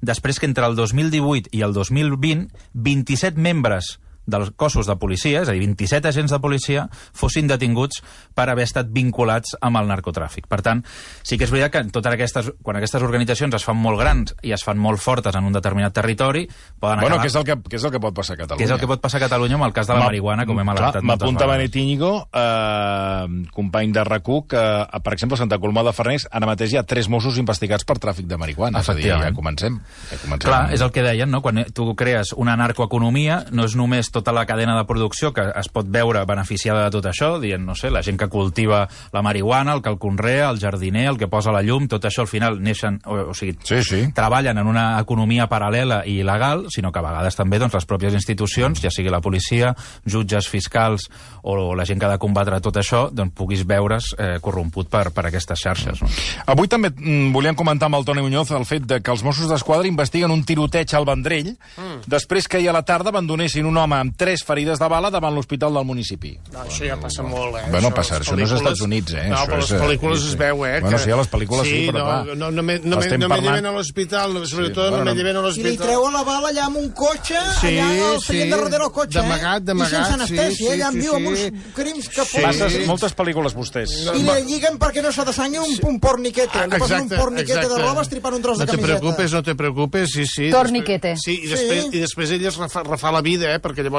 després 0.00 0.38
que 0.38 0.46
entre 0.46 0.66
el 0.66 0.76
2018 0.76 1.50
i 1.56 1.62
el 1.64 1.72
2020 1.72 2.48
27 2.74 3.40
membres 3.40 3.96
dels 4.26 4.50
cossos 4.56 4.86
de 4.86 4.96
policia, 4.98 5.42
és 5.42 5.48
a 5.48 5.52
dir, 5.54 5.60
27 5.64 6.08
agents 6.08 6.32
de 6.34 6.38
policia, 6.42 6.88
fossin 7.14 7.46
detinguts 7.46 8.02
per 8.34 8.48
haver 8.50 8.64
estat 8.66 8.88
vinculats 8.90 9.56
amb 9.60 9.78
el 9.78 9.86
narcotràfic. 9.88 10.46
Per 10.50 10.60
tant, 10.62 10.82
sí 11.22 11.38
que 11.38 11.44
és 11.46 11.50
veritat 11.54 11.72
que 11.72 11.84
totes 11.94 12.12
aquestes, 12.12 12.50
quan 12.62 12.76
aquestes 12.76 13.02
organitzacions 13.02 13.54
es 13.54 13.64
fan 13.64 13.76
molt 13.78 14.00
grans 14.00 14.34
i 14.42 14.52
es 14.52 14.64
fan 14.66 14.78
molt 14.78 15.00
fortes 15.00 15.34
en 15.36 15.44
un 15.44 15.52
determinat 15.54 15.94
territori, 15.94 16.46
poden 16.80 17.00
Bueno, 17.00 17.16
acabar... 17.16 17.22
què 17.24 17.30
és, 17.30 17.36
el 17.36 17.44
que, 17.44 17.56
què 17.70 17.76
és 17.80 17.84
el 17.84 17.92
que 17.94 18.00
pot 18.02 18.14
passar 18.14 18.34
a 18.34 18.42
Catalunya? 18.42 18.58
que 18.58 18.64
és 18.64 18.74
el 18.74 18.80
que 18.80 18.86
pot 18.90 19.00
passar 19.00 19.18
a 19.22 19.24
Catalunya 19.28 19.54
amb 19.54 19.64
el 19.68 19.72
cas 19.72 19.86
de 19.86 19.94
la 19.94 20.00
Ma- 20.00 20.06
marihuana, 20.10 20.46
com 20.46 20.58
hem 20.60 20.68
alertat 20.74 21.02
M'apunta. 21.06 21.46
Benet 21.46 21.76
Íñigo, 21.76 22.28
eh, 22.34 23.46
company 23.54 23.92
de 23.92 24.04
rac 24.04 24.26
que, 24.26 24.56
eh, 24.58 25.00
per 25.04 25.12
exemple, 25.12 25.34
a 25.34 25.38
Santa 25.38 25.58
Coloma 25.58 25.82
de 25.84 25.92
Farners, 25.92 26.26
ara 26.32 26.46
mateix 26.46 26.72
hi 26.72 26.76
ha 26.80 26.82
tres 26.82 27.08
Mossos 27.08 27.38
investigats 27.38 27.84
per 27.84 27.96
tràfic 28.02 28.26
de 28.26 28.36
marihuana. 28.36 28.80
És 28.80 28.88
a 28.88 28.94
dir, 28.94 29.04
ja 29.06 29.32
comencem. 29.32 29.78
Ja 30.10 30.16
comencem. 30.18 30.48
Clar, 30.50 30.72
és 30.74 30.80
el 30.80 30.90
que 30.90 31.02
deien, 31.02 31.30
no? 31.30 31.42
Quan 31.42 31.64
tu 31.72 31.94
crees 31.94 32.32
una 32.36 32.56
narcoeconomia, 32.56 33.44
no 33.52 33.64
és 33.64 33.76
només 33.76 34.10
tota 34.16 34.32
la 34.32 34.46
cadena 34.48 34.74
de 34.78 34.86
producció 34.88 35.32
que 35.36 35.44
es 35.60 35.68
pot 35.72 35.86
veure 35.92 36.24
beneficiada 36.28 36.86
de 36.86 36.94
tot 36.96 37.06
això, 37.10 37.34
dient, 37.42 37.62
no 37.64 37.74
sé, 37.76 37.90
la 37.92 38.02
gent 38.02 38.16
que 38.18 38.28
cultiva 38.32 38.86
la 39.12 39.22
marihuana, 39.22 39.74
el 39.76 39.82
que 39.84 39.92
el 39.92 39.98
conrea, 40.00 40.48
el 40.50 40.58
jardiner, 40.62 41.06
el 41.12 41.18
que 41.20 41.28
posa 41.28 41.52
la 41.52 41.62
llum, 41.62 41.86
tot 41.92 42.04
això 42.08 42.24
al 42.24 42.30
final 42.30 42.58
neixen, 42.64 43.00
o, 43.04 43.18
o 43.30 43.34
sigui, 43.36 43.56
Sí, 43.66 43.82
sí. 43.84 44.00
treballen 44.16 44.58
en 44.58 44.66
una 44.70 44.86
economia 45.00 45.46
paral·lela 45.50 46.00
i 46.08 46.16
il·legal, 46.22 46.66
sinó 46.72 46.90
que 46.92 47.00
a 47.02 47.04
vegades 47.06 47.36
també 47.36 47.58
doncs, 47.60 47.74
les 47.76 47.86
pròpies 47.86 48.16
institucions, 48.16 48.80
ja 48.82 48.90
sigui 48.90 49.12
la 49.12 49.20
policia, 49.20 49.74
jutges, 50.06 50.48
fiscals 50.48 51.08
o 51.42 51.74
la 51.76 51.84
gent 51.86 52.00
que 52.00 52.06
ha 52.08 52.12
de 52.14 52.18
combatre 52.22 52.60
tot 52.64 52.76
això, 52.80 53.06
doncs 53.12 53.34
puguis 53.36 53.64
veure's 53.68 54.12
eh, 54.18 54.38
corromput 54.42 54.88
per, 54.90 55.10
per 55.14 55.26
aquestes 55.28 55.60
xarxes. 55.62 56.00
No? 56.02 56.08
Avui 56.54 56.68
també 56.72 56.90
mm, 56.94 57.32
volíem 57.36 57.54
comentar 57.58 57.90
amb 57.90 58.00
el 58.00 58.06
Toni 58.08 58.22
Muñoz 58.24 58.50
el 58.56 58.64
fet 58.66 58.86
de 58.88 59.00
que 59.02 59.12
els 59.12 59.22
Mossos 59.26 59.50
d'Esquadra 59.50 59.86
investiguen 59.88 60.32
un 60.32 60.44
tiroteig 60.46 60.94
al 60.96 61.04
Vendrell 61.06 61.36
Mm. 61.76 62.06
després 62.08 62.46
que 62.48 62.56
ahir 62.56 62.68
a 62.70 62.72
la 62.72 62.82
tarda 62.86 63.10
abandonessin 63.10 63.66
un 63.66 63.76
home 63.76 64.05
amb 64.06 64.14
tres 64.16 64.44
ferides 64.46 64.78
de 64.78 64.88
bala 64.88 65.10
davant 65.10 65.34
l'hospital 65.34 65.74
del 65.74 65.84
municipi. 65.88 66.32
No, 66.54 66.62
això 66.64 66.86
ja 66.86 66.96
passa 67.02 67.24
molt, 67.26 67.56
eh? 67.58 67.64
Bueno, 67.74 67.90
passa, 67.94 68.20
això 68.20 68.36
no 68.38 68.44
és 68.46 68.52
als 68.54 68.62
Estats 68.62 68.80
Units, 68.86 69.12
eh? 69.18 69.26
No, 69.32 69.42
però 69.50 69.58
les 69.60 69.72
eh, 69.74 69.80
pel·lícules 69.82 70.20
sí, 70.22 70.26
es 70.30 70.32
sí. 70.36 70.38
veu, 70.40 70.64
eh? 70.66 70.80
Bueno, 70.80 70.98
sí, 71.02 71.10
a 71.10 71.16
les 71.20 71.30
pel·lícules 71.32 71.66
sí, 71.66 71.80
però 71.90 71.98
no, 71.98 72.04
clar. 72.06 72.36
No, 72.36 72.50
no, 72.54 72.62
me, 72.62 72.78
no, 72.84 72.96
me, 72.96 73.02
Estem 73.06 73.20
no 73.20 73.28
me 73.28 73.40
lleven 73.42 73.66
a 73.66 73.72
l'hospital, 73.74 74.34
no, 74.36 74.44
sobretot 74.46 74.92
no 74.94 74.98
me 75.02 75.10
no. 75.10 75.14
lleven 75.18 75.36
a 75.36 75.40
I 75.40 75.42
li 75.42 75.48
l'hospital. 75.48 75.86
treuen 75.86 76.12
la 76.16 76.22
bala 76.28 76.48
allà 76.52 76.64
amb 76.70 76.80
un 76.80 76.88
cotxe, 76.96 77.42
Sí, 77.60 77.72
allà 77.78 78.10
al 78.12 78.20
sí, 78.20 78.26
seient 78.32 78.50
de 78.52 78.56
darrere 78.56 78.84
el 78.86 78.92
cotxe, 78.94 79.18
d'amagat, 79.18 79.60
eh? 79.62 79.66
d'amagat, 79.70 79.92
I 79.92 79.96
sense 79.96 80.08
sí, 80.08 80.18
anestèsia, 80.20 80.56
sí, 80.56 80.68
allà 80.76 80.86
en 80.88 80.92
sí, 80.92 81.00
viu, 81.00 81.14
amb 81.16 81.30
uns 81.32 81.40
sí. 81.40 81.50
crims 81.74 82.08
que 82.14 82.24
Sí. 82.26 82.42
Passes 82.42 82.78
moltes 82.86 83.14
pel·lícules, 83.16 83.54
vostès. 83.56 83.92
I 84.12 84.22
li 84.22 84.36
lliguen 84.50 84.76
perquè 84.82 85.02
no 85.02 85.12
s'assangui 85.14 85.58
un, 85.62 85.76
un 85.88 85.98
porniquete. 86.02 86.66
Li 86.68 86.78
posen 86.82 87.06
un 87.06 87.08
porniquete 87.14 87.66
de 87.70 87.78
roba 87.80 88.02
estripant 88.02 88.34
un 88.36 88.42
tros 88.42 88.58
no 88.58 88.64
de 88.64 88.70
te 88.70 88.76
camiseta. 88.76 88.98
preocupes, 89.00 89.32
no 89.32 89.42
te 89.42 89.54
preocupes, 89.54 90.10
sí, 90.12 90.26
sí. 90.26 90.50
Torniquete. 90.50 91.14
Després, 91.16 91.24
sí, 91.24 91.38
i 91.44 91.48
després, 91.48 91.82
Sí. 91.86 91.96
i 91.96 92.00
després 92.00 92.30
ell 92.36 92.44
es 92.46 92.56
refa, 92.58 92.82
refà 92.84 93.12
la 93.12 93.20
vida, 93.22 93.54
eh? 93.54 93.60
Perquè 93.62 93.82
llavors, 93.86 93.95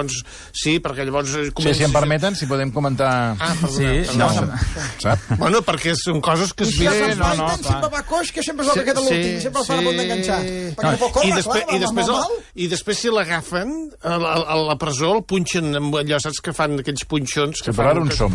sí, 0.53 0.77
perquè 0.83 1.05
llavors... 1.07 1.33
eh, 1.35 1.45
Sí, 1.47 1.53
comença- 1.57 1.77
si 1.79 1.85
em 1.87 1.93
permeten, 1.95 2.35
si 2.35 2.45
podem 2.49 2.71
comentar... 2.71 3.09
Ah, 3.39 3.53
perdona, 3.61 3.73
Sí, 3.73 4.17
perdona. 4.17 4.41
no. 4.45 4.83
Sap? 5.03 5.19
Bueno, 5.41 5.61
perquè 5.65 5.95
són 5.97 6.21
coses 6.21 6.53
que 6.53 6.65
I 6.65 6.67
es 6.69 6.73
si 6.75 6.83
viuen... 6.85 6.99
se'ns 7.15 7.23
faiten, 7.23 7.63
sempre 7.67 7.89
va 7.97 8.03
coix, 8.09 8.31
que 8.35 8.43
sempre 8.45 8.65
és 8.65 8.71
el 8.71 8.79
que 8.81 8.85
queda 8.91 9.03
l'últim, 9.05 9.39
sempre 9.47 9.61
el 9.63 9.67
fan 9.71 9.79
a 9.79 9.87
punt 9.87 9.99
d'enganxar. 10.01 10.39
No 10.77 11.09
córrer, 11.11 11.27
I 11.27 11.35
després, 11.35 11.65
clar, 11.65 11.75
i 11.75 11.83
després, 11.85 12.13
el, 12.17 12.37
i 12.55 12.69
després 12.75 13.01
si 13.03 13.13
l'agafen 13.13 13.75
a, 14.03 14.17
la- 14.21 14.37
a 14.45 14.59
la 14.71 14.77
presó, 14.81 15.13
el 15.17 15.23
punxen 15.27 15.73
amb 15.81 15.95
allò, 16.03 16.19
saps 16.23 16.41
que 16.43 16.53
fan 16.53 16.79
aquells 16.83 17.05
punxons? 17.09 17.61
Sí, 17.63 17.69
Que 17.71 17.75
però 17.77 17.93
ara 17.95 18.01
on 18.05 18.09
que- 18.13 18.17
som? 18.19 18.33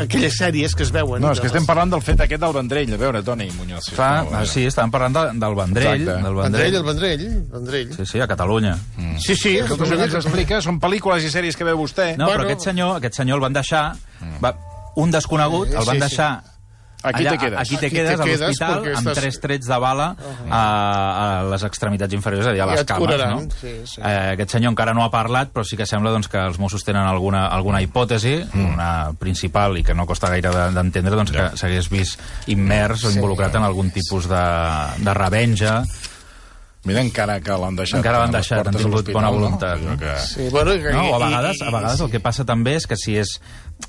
Aquelles 0.00 0.36
sèries 0.38 0.74
que 0.74 0.82
es 0.84 0.90
veuen. 0.92 1.20
No, 1.22 1.32
és 1.32 1.40
que 1.40 1.46
estem 1.50 1.66
parlant 1.66 1.90
del 1.90 2.02
fet 2.02 2.20
aquest 2.20 2.40
del 2.42 2.52
Vendrell. 2.52 2.92
A 2.94 2.96
veure, 3.00 3.22
Toni 3.22 3.48
Muñoz. 3.56 3.84
sisplau, 3.84 3.96
Clar, 3.96 4.18
a 4.18 4.30
veure. 4.38 4.46
sí, 4.52 4.66
estàvem 4.66 4.90
parlant 4.90 5.14
de, 5.16 5.24
del 5.40 5.54
Vendrell. 5.54 6.02
Exacte. 6.02 6.22
Del 6.28 6.34
Vendrell, 6.34 6.42
Vendrell. 6.42 6.74
el 6.74 6.82
Vendrell, 6.84 7.42
Vendrell. 7.52 7.92
Sí, 7.96 8.06
sí, 8.06 8.20
a 8.20 8.26
Catalunya. 8.28 8.76
Sí, 9.18 9.36
sí. 9.36 9.58
Tot 9.68 9.80
això 9.80 9.96
que 9.96 10.04
ens 10.08 10.14
explica 10.20 10.60
són 10.62 10.78
pel·lícules 10.80 11.24
i 11.24 11.30
sèries 11.30 11.56
que 11.56 11.64
veu 11.64 11.76
vostè. 11.78 12.16
No, 12.16 12.26
Bueno. 12.26 12.42
però 12.42 12.46
aquest 12.48 12.60
senyor, 12.70 12.96
aquest 12.96 13.14
senyor 13.22 13.36
el 13.36 13.42
van 13.42 13.52
deixar... 13.52 13.92
Va, 14.44 14.54
un 14.96 15.10
desconegut, 15.10 15.68
el 15.68 15.84
van 15.84 15.84
Sí, 15.84 16.00
sí. 16.00 16.06
deixar... 16.08 16.42
Aquí 17.00 17.22
te 17.24 17.38
quedes. 17.38 17.58
Aquí 17.60 17.76
te 17.76 17.86
Aquí 17.86 17.94
quedes, 17.96 18.16
te 18.16 18.22
a 18.22 18.24
quedes 18.24 18.40
l'hospital, 18.40 18.82
perquè 18.82 18.96
amb 18.96 19.06
estàs- 19.06 19.14
tres 19.20 19.40
trets 19.40 19.66
de 19.70 19.78
bala 19.78 20.16
a, 20.50 20.62
a 20.62 21.42
les 21.48 21.62
extremitats 21.62 22.12
inferiors, 22.12 22.42
és 22.44 22.50
a 22.50 22.52
dir, 22.56 22.60
a 22.62 22.66
Ja 22.66 22.72
les 22.74 22.84
cames. 22.84 23.04
curaran, 23.06 23.30
No? 23.30 23.40
sí, 23.60 23.74
sí. 23.86 24.00
Eh, 24.02 24.32
aquest 24.32 24.50
senyor 24.50 24.72
encara 24.72 24.92
no 24.94 25.04
ha 25.04 25.10
parlat, 25.10 25.52
però 25.54 25.62
sí 25.64 25.76
que 25.76 25.86
sembla 25.86 26.10
doncs, 26.10 26.26
que 26.28 26.38
els 26.38 26.58
Mossos 26.58 26.82
tenen 26.84 27.02
alguna, 27.06 27.46
alguna 27.46 27.80
hipòtesi, 27.82 28.44
Mm. 28.52 28.74
una 28.74 29.12
principal 29.18 29.78
i 29.78 29.84
que 29.84 29.94
no 29.94 30.06
costa 30.06 30.28
gaire 30.28 30.50
de- 30.50 30.70
d'entendre, 30.72 31.14
doncs, 31.14 31.30
que 31.30 31.56
s'hagués 31.56 31.88
vist 31.88 32.20
immers 32.48 33.04
o 33.04 33.10
involucrat 33.12 33.54
en 33.54 33.62
algun 33.62 33.90
tipus 33.92 34.26
de, 34.28 34.44
de 34.98 35.14
revenja 35.14 35.84
Mira, 36.84 37.00
encara 37.02 37.40
que 37.42 37.50
l'han 37.52 37.74
deixat. 37.76 37.98
Encara 37.98 38.20
l'han 38.22 38.30
a 38.34 38.38
deixat, 38.38 38.66
han 38.66 38.72
tingut 38.74 38.92
l'hospital, 38.94 39.14
bona 39.18 39.30
voluntat, 39.34 39.80
no? 39.82 39.96
Que... 39.98 40.12
Sí, 40.24 40.46
bueno, 40.48 40.72
i, 40.72 40.80
No, 40.94 41.14
a 41.16 41.18
vegades, 41.18 41.60
a 41.60 41.70
vegades 41.74 42.00
el 42.00 42.10
que 42.10 42.20
passa 42.20 42.44
també 42.48 42.76
és 42.78 42.86
que 42.86 42.96
si 42.96 43.16
és 43.18 43.40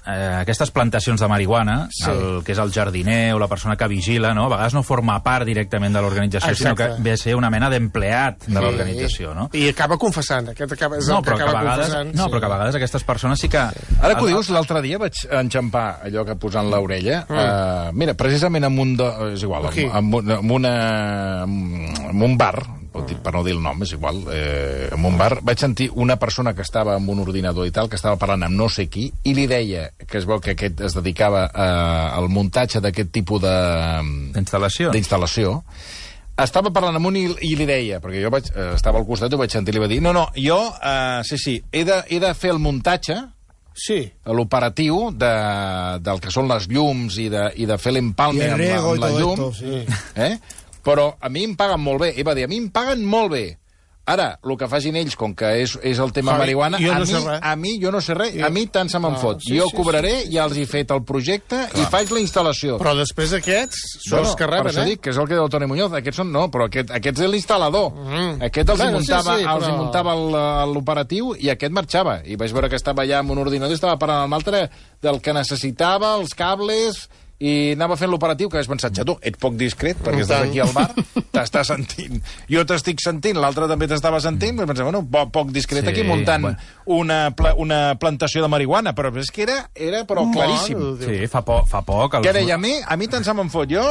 eh, 0.06 0.38
aquestes 0.42 0.72
plantacions 0.72 1.20
de 1.22 1.28
marihuana, 1.28 1.88
Sí. 1.92 2.10
el 2.12 2.44
que 2.44 2.52
és 2.54 2.58
el 2.60 2.72
jardiner 2.72 3.34
o 3.34 3.40
la 3.40 3.48
persona 3.48 3.76
que 3.76 3.88
vigila, 3.88 4.34
no? 4.34 4.46
a 4.46 4.50
vegades 4.50 4.74
no 4.74 4.84
forma 4.84 5.22
part 5.24 5.46
directament 5.46 5.94
de 5.96 6.02
l'organització, 6.02 6.56
sinó 6.56 6.76
que 6.76 6.90
ve 7.00 7.12
a 7.14 7.18
ser 7.18 7.36
una 7.36 7.50
mena 7.50 7.70
d'empleat 7.70 8.46
de 8.48 8.60
l'organització. 8.60 9.34
No? 9.36 9.50
I 9.54 9.70
acaba 9.70 9.98
confessant. 9.98 10.50
Aquest 10.50 10.74
acaba, 10.74 10.98
és 10.98 11.08
No, 11.08 11.20
el 11.20 11.24
que 11.24 11.32
però 11.32 11.38
que, 11.38 11.44
a 11.44 11.46
acaba 11.50 11.62
vegades, 11.64 11.86
confessant. 11.90 12.16
no, 12.16 12.30
però 12.30 12.40
que 12.40 12.46
a 12.46 12.50
vegades 12.56 12.76
aquestes 12.76 13.04
persones 13.04 13.40
sí 13.40 13.50
que... 13.50 13.58
Ara 13.60 14.16
que 14.16 14.24
ho 14.24 14.28
dius, 14.28 14.50
l'altre 14.50 14.82
dia 14.82 14.98
vaig 14.98 15.14
enxampar 15.32 16.02
allò 16.04 16.26
que 16.26 16.36
posant 16.36 16.70
l'orella. 16.70 17.26
Mm. 17.28 17.34
Uh, 17.40 17.94
mira, 17.94 18.14
precisament 18.14 18.64
en 18.66 18.80
un... 18.80 18.96
De, 18.98 19.10
és 19.34 19.44
igual, 19.44 19.70
en, 19.76 20.14
un- 20.14 20.32
en, 20.32 20.52
una, 20.52 21.44
en 21.44 22.22
un 22.22 22.38
bar, 22.38 22.64
pot 22.92 23.06
dir, 23.08 23.18
per 23.22 23.34
no 23.36 23.44
dir 23.46 23.54
el 23.54 23.62
nom, 23.62 23.82
és 23.86 23.92
igual, 23.94 24.20
eh, 24.34 24.90
en 24.96 25.06
un 25.06 25.18
bar, 25.18 25.40
vaig 25.46 25.60
sentir 25.62 25.90
una 25.94 26.16
persona 26.18 26.54
que 26.58 26.62
estava 26.66 26.96
amb 26.98 27.10
un 27.14 27.20
ordinador 27.24 27.68
i 27.68 27.72
tal, 27.76 27.90
que 27.90 27.96
estava 28.00 28.18
parlant 28.18 28.44
amb 28.48 28.58
no 28.58 28.70
sé 28.70 28.88
qui, 28.90 29.12
i 29.24 29.34
li 29.38 29.46
deia 29.48 29.90
que 30.08 30.18
es 30.18 30.26
veu 30.26 30.40
que 30.42 30.56
aquest 30.58 30.82
es 30.82 30.96
dedicava 30.98 31.46
eh, 31.54 32.18
al 32.20 32.30
muntatge 32.30 32.82
d'aquest 32.82 33.12
tipus 33.12 33.42
de... 33.46 33.56
D'instal·lació. 34.36 34.92
d'instal·lació, 34.96 35.58
estava 36.40 36.72
parlant 36.72 36.96
amb 36.96 37.10
un 37.10 37.18
i, 37.20 37.26
i 37.50 37.56
li 37.60 37.66
deia, 37.68 38.00
perquè 38.04 38.22
jo 38.24 38.30
vaig, 38.32 38.48
eh, 38.56 38.70
estava 38.78 38.98
al 39.02 39.06
costat 39.08 39.32
i 39.32 39.36
ho 39.36 39.42
vaig 39.42 39.52
sentir, 39.52 39.74
li 39.76 39.82
va 39.84 39.90
dir, 39.92 40.00
no, 40.02 40.14
no, 40.16 40.30
jo, 40.40 40.60
eh, 40.84 41.20
sí, 41.28 41.38
sí, 41.38 41.58
he 41.72 41.84
de, 41.86 42.02
he 42.10 42.20
de 42.24 42.34
fer 42.34 42.54
el 42.56 42.64
muntatge, 42.64 43.20
Sí. 43.80 44.02
l'operatiu 44.28 45.06
de, 45.16 45.28
del 46.04 46.18
que 46.20 46.32
són 46.34 46.50
les 46.50 46.66
llums 46.68 47.16
i 47.22 47.30
de, 47.32 47.46
i 47.64 47.68
de 47.70 47.78
fer 47.80 47.94
l'empalme 47.96 48.44
amb, 48.52 48.60
la- 48.60 48.80
amb 48.82 49.00
la 49.06 49.12
llum, 49.14 49.38
esto, 49.40 49.54
sí. 49.56 49.86
eh? 50.20 50.34
Però 50.84 51.16
a 51.20 51.30
mi 51.30 51.44
em 51.44 51.56
paguen 51.56 51.82
molt 51.82 52.02
bé. 52.02 52.14
I 52.18 52.24
va 52.24 52.34
dir, 52.36 52.44
a 52.46 52.48
mi 52.48 52.58
em 52.58 52.70
paguen 52.70 53.04
molt 53.06 53.32
bé. 53.32 53.48
Ara, 54.10 54.40
el 54.42 54.56
que 54.58 54.66
facin 54.66 54.96
ells, 54.98 55.14
com 55.16 55.36
que 55.38 55.46
és, 55.62 55.76
és 55.86 56.00
el 56.02 56.10
tema 56.12 56.32
Javi, 56.32 56.40
marihuana, 56.42 56.80
jo 56.82 56.90
a, 56.90 56.96
no 56.98 57.06
mi, 57.06 57.14
res. 57.14 57.42
a 57.46 57.56
mi 57.56 57.74
jo 57.80 57.92
no 57.94 58.00
sé 58.02 58.16
res, 58.18 58.32
Jo- 58.34 58.48
a 58.48 58.50
mi 58.50 58.64
tant 58.66 58.90
se 58.90 58.98
me'n 58.98 59.14
Ah, 59.14 59.20
fot. 59.22 59.38
sí, 59.46 59.54
jo 59.60 59.68
sí, 59.70 59.76
cobraré, 59.78 60.24
ja 60.32 60.46
els 60.48 60.58
he 60.58 60.66
fet 60.66 60.90
el 60.96 61.04
projecte 61.06 61.60
i 61.78 61.84
faig 61.92 62.10
la 62.10 62.20
instal·lació. 62.20 62.80
Però 62.82 62.96
després 62.98 63.34
aquests 63.38 63.78
són 64.10 64.24
els 64.24 64.34
que 64.34 64.48
per 64.48 64.50
reben, 64.56 64.72
això 64.74 64.82
eh? 64.82 64.86
dic 64.96 65.02
que 65.02 65.12
és 65.12 65.18
el 65.22 65.28
que 65.28 65.36
diu 65.36 65.44
el 65.44 65.52
Toni 65.54 65.68
Muñoz. 65.70 65.94
Aquests 65.94 66.24
són, 66.24 66.32
no, 66.34 66.48
però 66.50 66.66
aquest, 66.66 66.90
aquest 66.90 67.20
és 67.22 67.30
l'instal·lador. 67.30 67.92
Mm. 67.94 68.42
Aquest 68.50 68.70
els 68.74 68.80
hi 68.80 68.82
Bueno, 68.82 68.98
sí, 69.04 69.12
muntava, 69.12 69.38
sí, 69.38 69.44
els 69.46 69.66
però- 69.68 69.78
muntava 69.78 70.16
l'operatiu 70.74 71.36
i 71.38 71.50
aquest 71.54 71.72
marxava. 71.72 72.20
I 72.26 72.36
vaig 72.36 72.52
veure 72.52 72.70
que 72.70 72.78
estava 72.82 73.04
allà 73.04 73.20
amb 73.22 73.32
un 73.36 73.38
ordinador 73.46 73.72
i 73.72 73.78
estava 73.78 74.00
parlant 74.02 74.24
amb 74.26 74.34
l'altre 74.34 74.72
del 75.04 75.22
que 75.22 75.34
necessitava, 75.38 76.16
els 76.18 76.34
cables 76.34 77.10
i 77.40 77.72
anava 77.72 77.96
fent 77.96 78.12
l'operatiu, 78.12 78.50
que 78.52 78.60
vaig 78.60 78.68
pensar, 78.68 78.92
tu, 79.08 79.16
ets 79.24 79.40
poc 79.40 79.56
discret, 79.60 80.00
perquè 80.04 80.26
estàs 80.26 80.50
aquí 80.50 80.60
al 80.60 80.74
bar, 80.76 80.90
t'estàs 81.32 81.72
sentint. 81.72 82.20
Jo 82.52 82.66
t'estic 82.68 83.00
sentint, 83.04 83.40
l'altre 83.40 83.70
també 83.72 83.88
t'estava 83.88 84.20
sentint, 84.24 84.58
vaig 84.60 84.68
pensar, 84.68 84.88
bueno, 84.90 85.06
poc, 85.08 85.32
poc 85.36 85.54
discret 85.56 85.88
Sí, 85.88 85.94
aquí 85.94 86.04
muntant 86.04 86.44
bueno. 86.44 86.58
una, 87.00 87.20
pla, 87.32 87.54
una 87.56 87.80
plantació 88.02 88.44
de 88.44 88.52
marihuana, 88.52 88.92
però 88.98 89.14
és 89.22 89.32
que 89.32 89.46
era, 89.48 89.62
era 89.74 90.04
però 90.10 90.28
claríssim. 90.34 90.82
Sí, 91.00 91.22
fa, 91.32 91.46
po 91.48 91.62
fa 91.70 91.82
poc... 91.88 92.20
Els... 92.20 92.28
Que 92.28 92.36
deia, 92.36 92.60
a 92.60 92.62
mi, 92.62 92.76
a 92.84 93.00
mi 93.00 93.08
tant 93.08 93.24
se 93.24 93.36
me'n 93.38 93.52
fot. 93.54 93.72
Jo, 93.72 93.86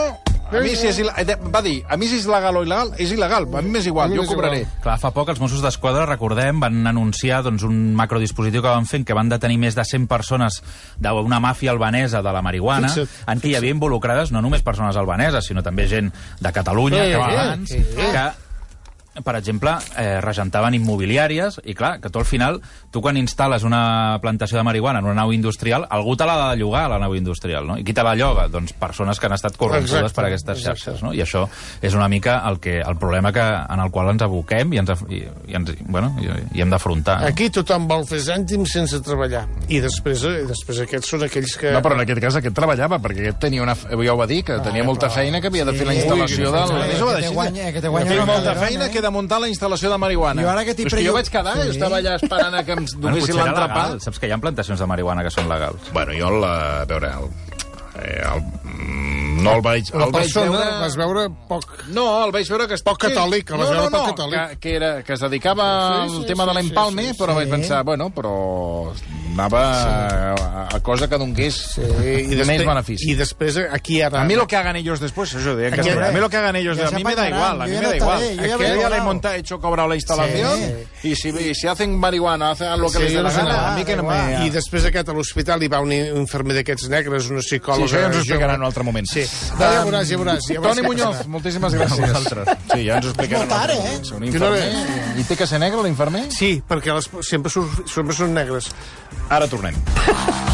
a 0.51 0.63
mi 0.65 0.75
si 0.77 0.89
és 0.89 0.99
il... 1.03 1.11
va 1.53 1.61
dir, 1.65 1.83
a 1.89 1.97
mi 2.01 2.09
si 2.09 2.17
és 2.21 2.27
legal 2.31 2.57
o 2.57 2.63
il·legal, 2.65 2.93
és 3.01 3.13
il·legal. 3.13 3.47
A 3.53 3.63
mi 3.65 3.73
m'és 3.75 3.87
igual, 3.91 4.15
jo 4.17 4.25
cobraré. 4.29 4.63
igual. 4.63 4.81
Clar, 4.85 4.97
fa 5.03 5.11
poc 5.15 5.29
els 5.35 5.41
Mossos 5.43 5.63
d'Esquadra, 5.65 6.07
recordem, 6.09 6.61
van 6.63 6.81
anunciar 6.89 7.43
doncs, 7.47 7.67
un 7.69 7.95
macrodispositiu 7.99 8.65
que 8.65 8.73
van 8.73 8.89
fer 8.89 9.03
què 9.05 9.17
van 9.17 9.29
detenir 9.29 9.59
més 9.61 9.77
de 9.77 9.85
100 9.85 10.09
persones 10.11 10.61
d'una 10.99 11.41
màfia 11.45 11.73
albanesa 11.75 12.23
de 12.25 12.33
la 12.33 12.43
marihuana, 12.43 12.89
Fixa't, 12.89 13.25
en 13.29 13.41
què 13.45 13.53
hi 13.53 13.57
havia 13.61 13.77
involucrades 13.77 14.33
no 14.33 14.43
només 14.45 14.65
persones 14.67 14.97
albaneses, 14.97 15.47
sinó 15.47 15.63
també 15.63 15.89
gent 15.91 16.13
de 16.41 16.53
Catalunya, 16.53 17.05
Eh, 17.05 17.11
que 17.13 17.19
va 17.21 17.31
eh, 17.33 17.39
abans, 17.39 17.71
eh. 17.73 17.85
que 18.13 18.48
per 19.25 19.37
exemple, 19.37 19.73
eh, 19.97 20.21
regentaven 20.21 20.75
immobiliàries, 20.75 21.61
i 21.65 21.75
clar, 21.75 22.01
que 22.01 22.11
tu 22.11 22.19
al 22.19 22.25
final, 22.29 22.61
tu 22.91 23.01
quan 23.05 23.17
instal·les 23.17 23.65
una 23.65 24.19
plantació 24.23 24.59
de 24.59 24.65
marihuana 24.67 24.99
en 25.01 25.07
una 25.07 25.15
nau 25.23 25.33
industrial, 25.33 25.87
algú 25.91 26.17
te 26.17 26.27
l'ha 26.27 26.51
de 26.51 26.57
llogar, 26.61 26.89
la 26.91 26.99
nau 26.99 27.15
industrial, 27.15 27.67
no? 27.67 27.77
I 27.79 27.85
qui 27.85 27.95
te 27.95 28.03
la 28.03 28.15
lloga? 28.17 28.49
Doncs 28.49 28.73
persones 28.79 29.19
que 29.21 29.27
han 29.27 29.35
estat 29.37 29.57
corrompudes 29.57 29.93
Exacte, 29.99 30.15
per 30.17 30.25
aquestes 30.27 30.59
exacte. 30.59 30.79
xarxes, 30.85 31.03
no? 31.03 31.13
I 31.15 31.23
això 31.25 31.47
és 31.83 31.95
una 31.95 32.09
mica 32.09 32.39
el, 32.49 32.59
que, 32.61 32.79
el 32.81 32.97
problema 32.99 33.33
que, 33.33 33.41
en 33.43 33.81
el 33.81 33.91
qual 33.91 34.11
ens 34.13 34.23
aboquem 34.23 34.73
i, 34.75 34.79
ens, 34.83 34.91
i, 35.09 35.23
i, 35.49 35.55
ens, 35.59 35.75
bueno, 35.87 36.15
i, 36.21 36.29
i 36.59 36.63
hem 36.63 36.71
d'afrontar. 36.71 37.21
No? 37.23 37.27
Aquí 37.33 37.51
tothom 37.51 37.87
vol 37.89 38.07
fer 38.09 38.21
cèntims 38.25 38.73
sense 38.73 39.01
treballar. 39.05 39.47
I 39.69 39.81
després, 39.85 40.25
eh, 40.25 40.45
després 40.49 40.83
aquests 40.87 41.09
són 41.15 41.25
aquells 41.29 41.57
que... 41.59 41.73
No, 41.75 41.83
però 41.85 41.95
en 41.99 42.05
aquest 42.05 42.21
cas 42.23 42.37
aquest 42.41 42.55
treballava, 42.57 42.99
perquè 43.03 43.27
aquest 43.27 43.41
tenia 43.47 43.63
una... 43.63 43.75
Ja 43.79 44.15
ho 44.15 44.19
va 44.19 44.27
dir, 44.31 44.43
que 44.47 44.59
tenia 44.65 44.85
molta 44.85 45.11
feina, 45.11 45.41
que 45.41 45.49
havia 45.53 45.65
de 45.69 45.75
fer 45.77 45.87
la 45.87 45.95
instal·lació 45.97 46.51
del... 46.55 46.69
que 46.69 46.89
te 46.89 46.95
Això 46.99 47.05
ho 47.05 47.09
va 47.09 47.15
guanya- 47.19 47.33
guanya- 47.35 47.73
que 47.73 47.81
te 47.83 47.89
guanya 47.89 48.09
Tinc 48.09 48.21
el 48.21 48.27
molta 48.27 48.43
calderón, 48.55 48.65
feina 48.69 48.87
eh? 48.87 48.91
que 48.91 48.99
he 48.99 49.03
de 49.09 49.15
muntar 49.17 49.41
la 49.43 49.49
instal·lació 49.51 49.91
de 49.91 49.99
marihuana. 49.99 50.45
Jo 50.45 50.53
ara 50.53 50.65
que 50.69 50.75
t'hi 50.77 50.85
és 50.87 50.93
que 50.93 50.97
prego- 50.99 51.11
jo 51.11 51.17
vaig 51.19 51.33
quedar, 51.33 51.57
jo 51.57 51.67
Sí. 51.67 51.77
estava 51.79 51.99
allà 51.99 52.15
esperant 52.21 52.55
a 52.55 52.65
que 52.65 52.73
em 52.79 52.85
Bueno, 52.99 53.17
donessin 53.17 53.35
era 53.41 53.45
l'entrepà. 53.51 53.85
Saps 54.05 54.19
que 54.21 54.29
hi 54.29 54.33
ha 54.37 54.39
plantacions 54.39 54.81
de 54.81 54.87
marihuana 54.87 55.25
que 55.27 55.31
són 55.35 55.49
legals. 55.51 55.91
Bueno, 55.93 56.13
jo, 56.19 56.29
el, 56.37 56.45
a 56.45 56.85
veure, 56.87 57.11
el, 57.19 57.31
eh, 57.99 58.23
el, 58.35 58.43
mm, 58.65 59.43
no 59.43 59.53
el 59.57 59.63
vaig... 59.63 59.91
La 59.95 60.05
el 60.07 60.13
vaig 60.13 60.33
veure... 60.35 60.65
vas 60.81 60.97
veure 60.99 61.27
poc... 61.49 61.65
No, 61.95 62.07
el 62.27 62.33
vaig 62.35 62.49
veure 62.51 62.67
que... 62.71 62.79
Poc 62.85 62.99
catòlic, 63.07 63.51
el 63.55 63.59
vas 63.63 63.71
no, 63.71 63.75
veure 63.77 63.91
no, 63.91 63.99
poc 63.99 64.07
no, 64.07 64.15
catòlic. 64.15 64.39
Que, 64.51 64.59
que, 64.65 64.77
era, 64.77 64.91
que 65.07 65.13
es 65.15 65.21
dedicava 65.27 65.69
Sí, 65.69 66.01
al 66.03 66.11
sí, 66.23 66.27
tema 66.33 66.45
sí, 66.45 66.49
de 66.51 66.55
l'empalme, 66.61 67.03
sí, 67.09 67.13
sí, 67.15 67.19
però 67.23 67.33
sí. 67.35 67.41
vaig 67.43 67.51
pensar, 67.57 67.85
bueno, 67.85 68.11
però 68.15 68.35
anava 69.39 70.35
a, 70.35 70.77
a 70.77 70.81
cosa 70.83 71.09
que 71.09 71.17
donés 71.19 71.55
Sí, 71.79 71.83
i 71.83 72.27
més 72.35 72.39
després, 72.43 72.65
benefici. 72.67 73.11
I 73.13 73.15
després, 73.19 73.59
aquí 73.71 74.01
ara... 74.03 74.21
A 74.23 74.25
mí 74.27 74.35
lo 74.35 74.47
que 74.47 74.57
hagan 74.57 74.77
ellos 74.77 75.01
después, 75.01 75.33
eso 75.35 75.55
de 75.57 75.69
en 75.69 75.75
castellano, 75.77 76.07
a 76.07 76.11
mí 76.13 76.21
lo 76.21 76.29
que 76.29 76.37
hagan 76.37 76.57
ellos, 76.57 76.77
Ya 76.77 76.89
a 76.89 76.91
mí 76.91 77.05
me 77.05 77.15
da 77.15 77.29
igual, 77.29 77.63
a 77.63 77.67
mí 77.67 77.73
me 77.73 77.81
da 77.81 77.97
igual. 77.97 78.21
yo 78.37 78.45
ya 78.45 78.57
que 78.59 79.29
le 79.29 79.37
he 79.37 79.39
hecho 79.39 79.61
cobrado 79.61 79.89
la 79.89 79.95
instalación 79.95 80.59
y 81.03 81.15
si, 81.15 81.29
y 81.29 81.55
si 81.55 81.67
hacen 81.69 81.97
marihuana, 81.99 82.51
hacen 82.51 82.81
lo 82.81 82.91
que 82.91 82.99
Sí, 82.99 83.05
les 83.05 83.13
dé 83.15 83.23
la 83.23 83.31
gana, 83.33 83.73
a 83.73 83.77
mi 83.77 83.85
que 83.85 83.97
no 83.97 84.03
me... 84.03 84.47
I 84.47 84.51
després 84.51 84.85
aquest 84.89 85.09
a 85.09 85.15
l'hospital 85.15 85.63
hi 85.63 85.69
va 85.71 85.81
un 85.85 85.93
infermer 85.93 86.57
d'aquests 86.59 86.89
negres, 86.91 87.31
una 87.31 87.43
Sí, 87.43 87.59
psicòloga... 87.59 87.87
això 87.87 88.01
ja 88.01 88.07
ens 88.09 88.17
ho 88.17 88.23
explicaran 88.25 88.57
en 88.57 88.63
un 88.63 88.67
altre 88.67 88.85
moment. 88.85 89.07
Sí. 89.09 89.23
No, 89.55 89.65
ja 89.65 89.85
veuràs, 89.87 90.09
ja 90.11 90.19
veuràs. 90.19 90.49
Ja 90.49 90.63
Toni 90.65 90.83
Muñoz, 90.87 91.23
moltíssimes 91.31 91.75
gràcies. 91.79 92.15
Sí, 92.73 92.81
ja 92.87 92.99
ens 92.99 93.07
ho 93.07 93.13
explicaran. 93.13 93.29
És 93.29 93.31
molt 93.39 93.53
tard, 93.55 93.73
eh? 93.75 94.17
un 94.17 94.25
Que 94.27 94.33
infermer. 94.33 95.19
I 95.19 95.27
té 95.29 95.37
que 95.39 95.47
ser 95.47 95.61
negre, 95.63 95.83
l'infermer? 95.87 96.25
Sí, 96.35 96.51
perquè 96.69 96.95
les, 96.97 97.11
sempre, 97.29 97.53
sempre 97.87 98.17
són 98.17 98.35
negres. 98.35 98.71
Ara 99.29 99.47
tornem. 99.49 99.75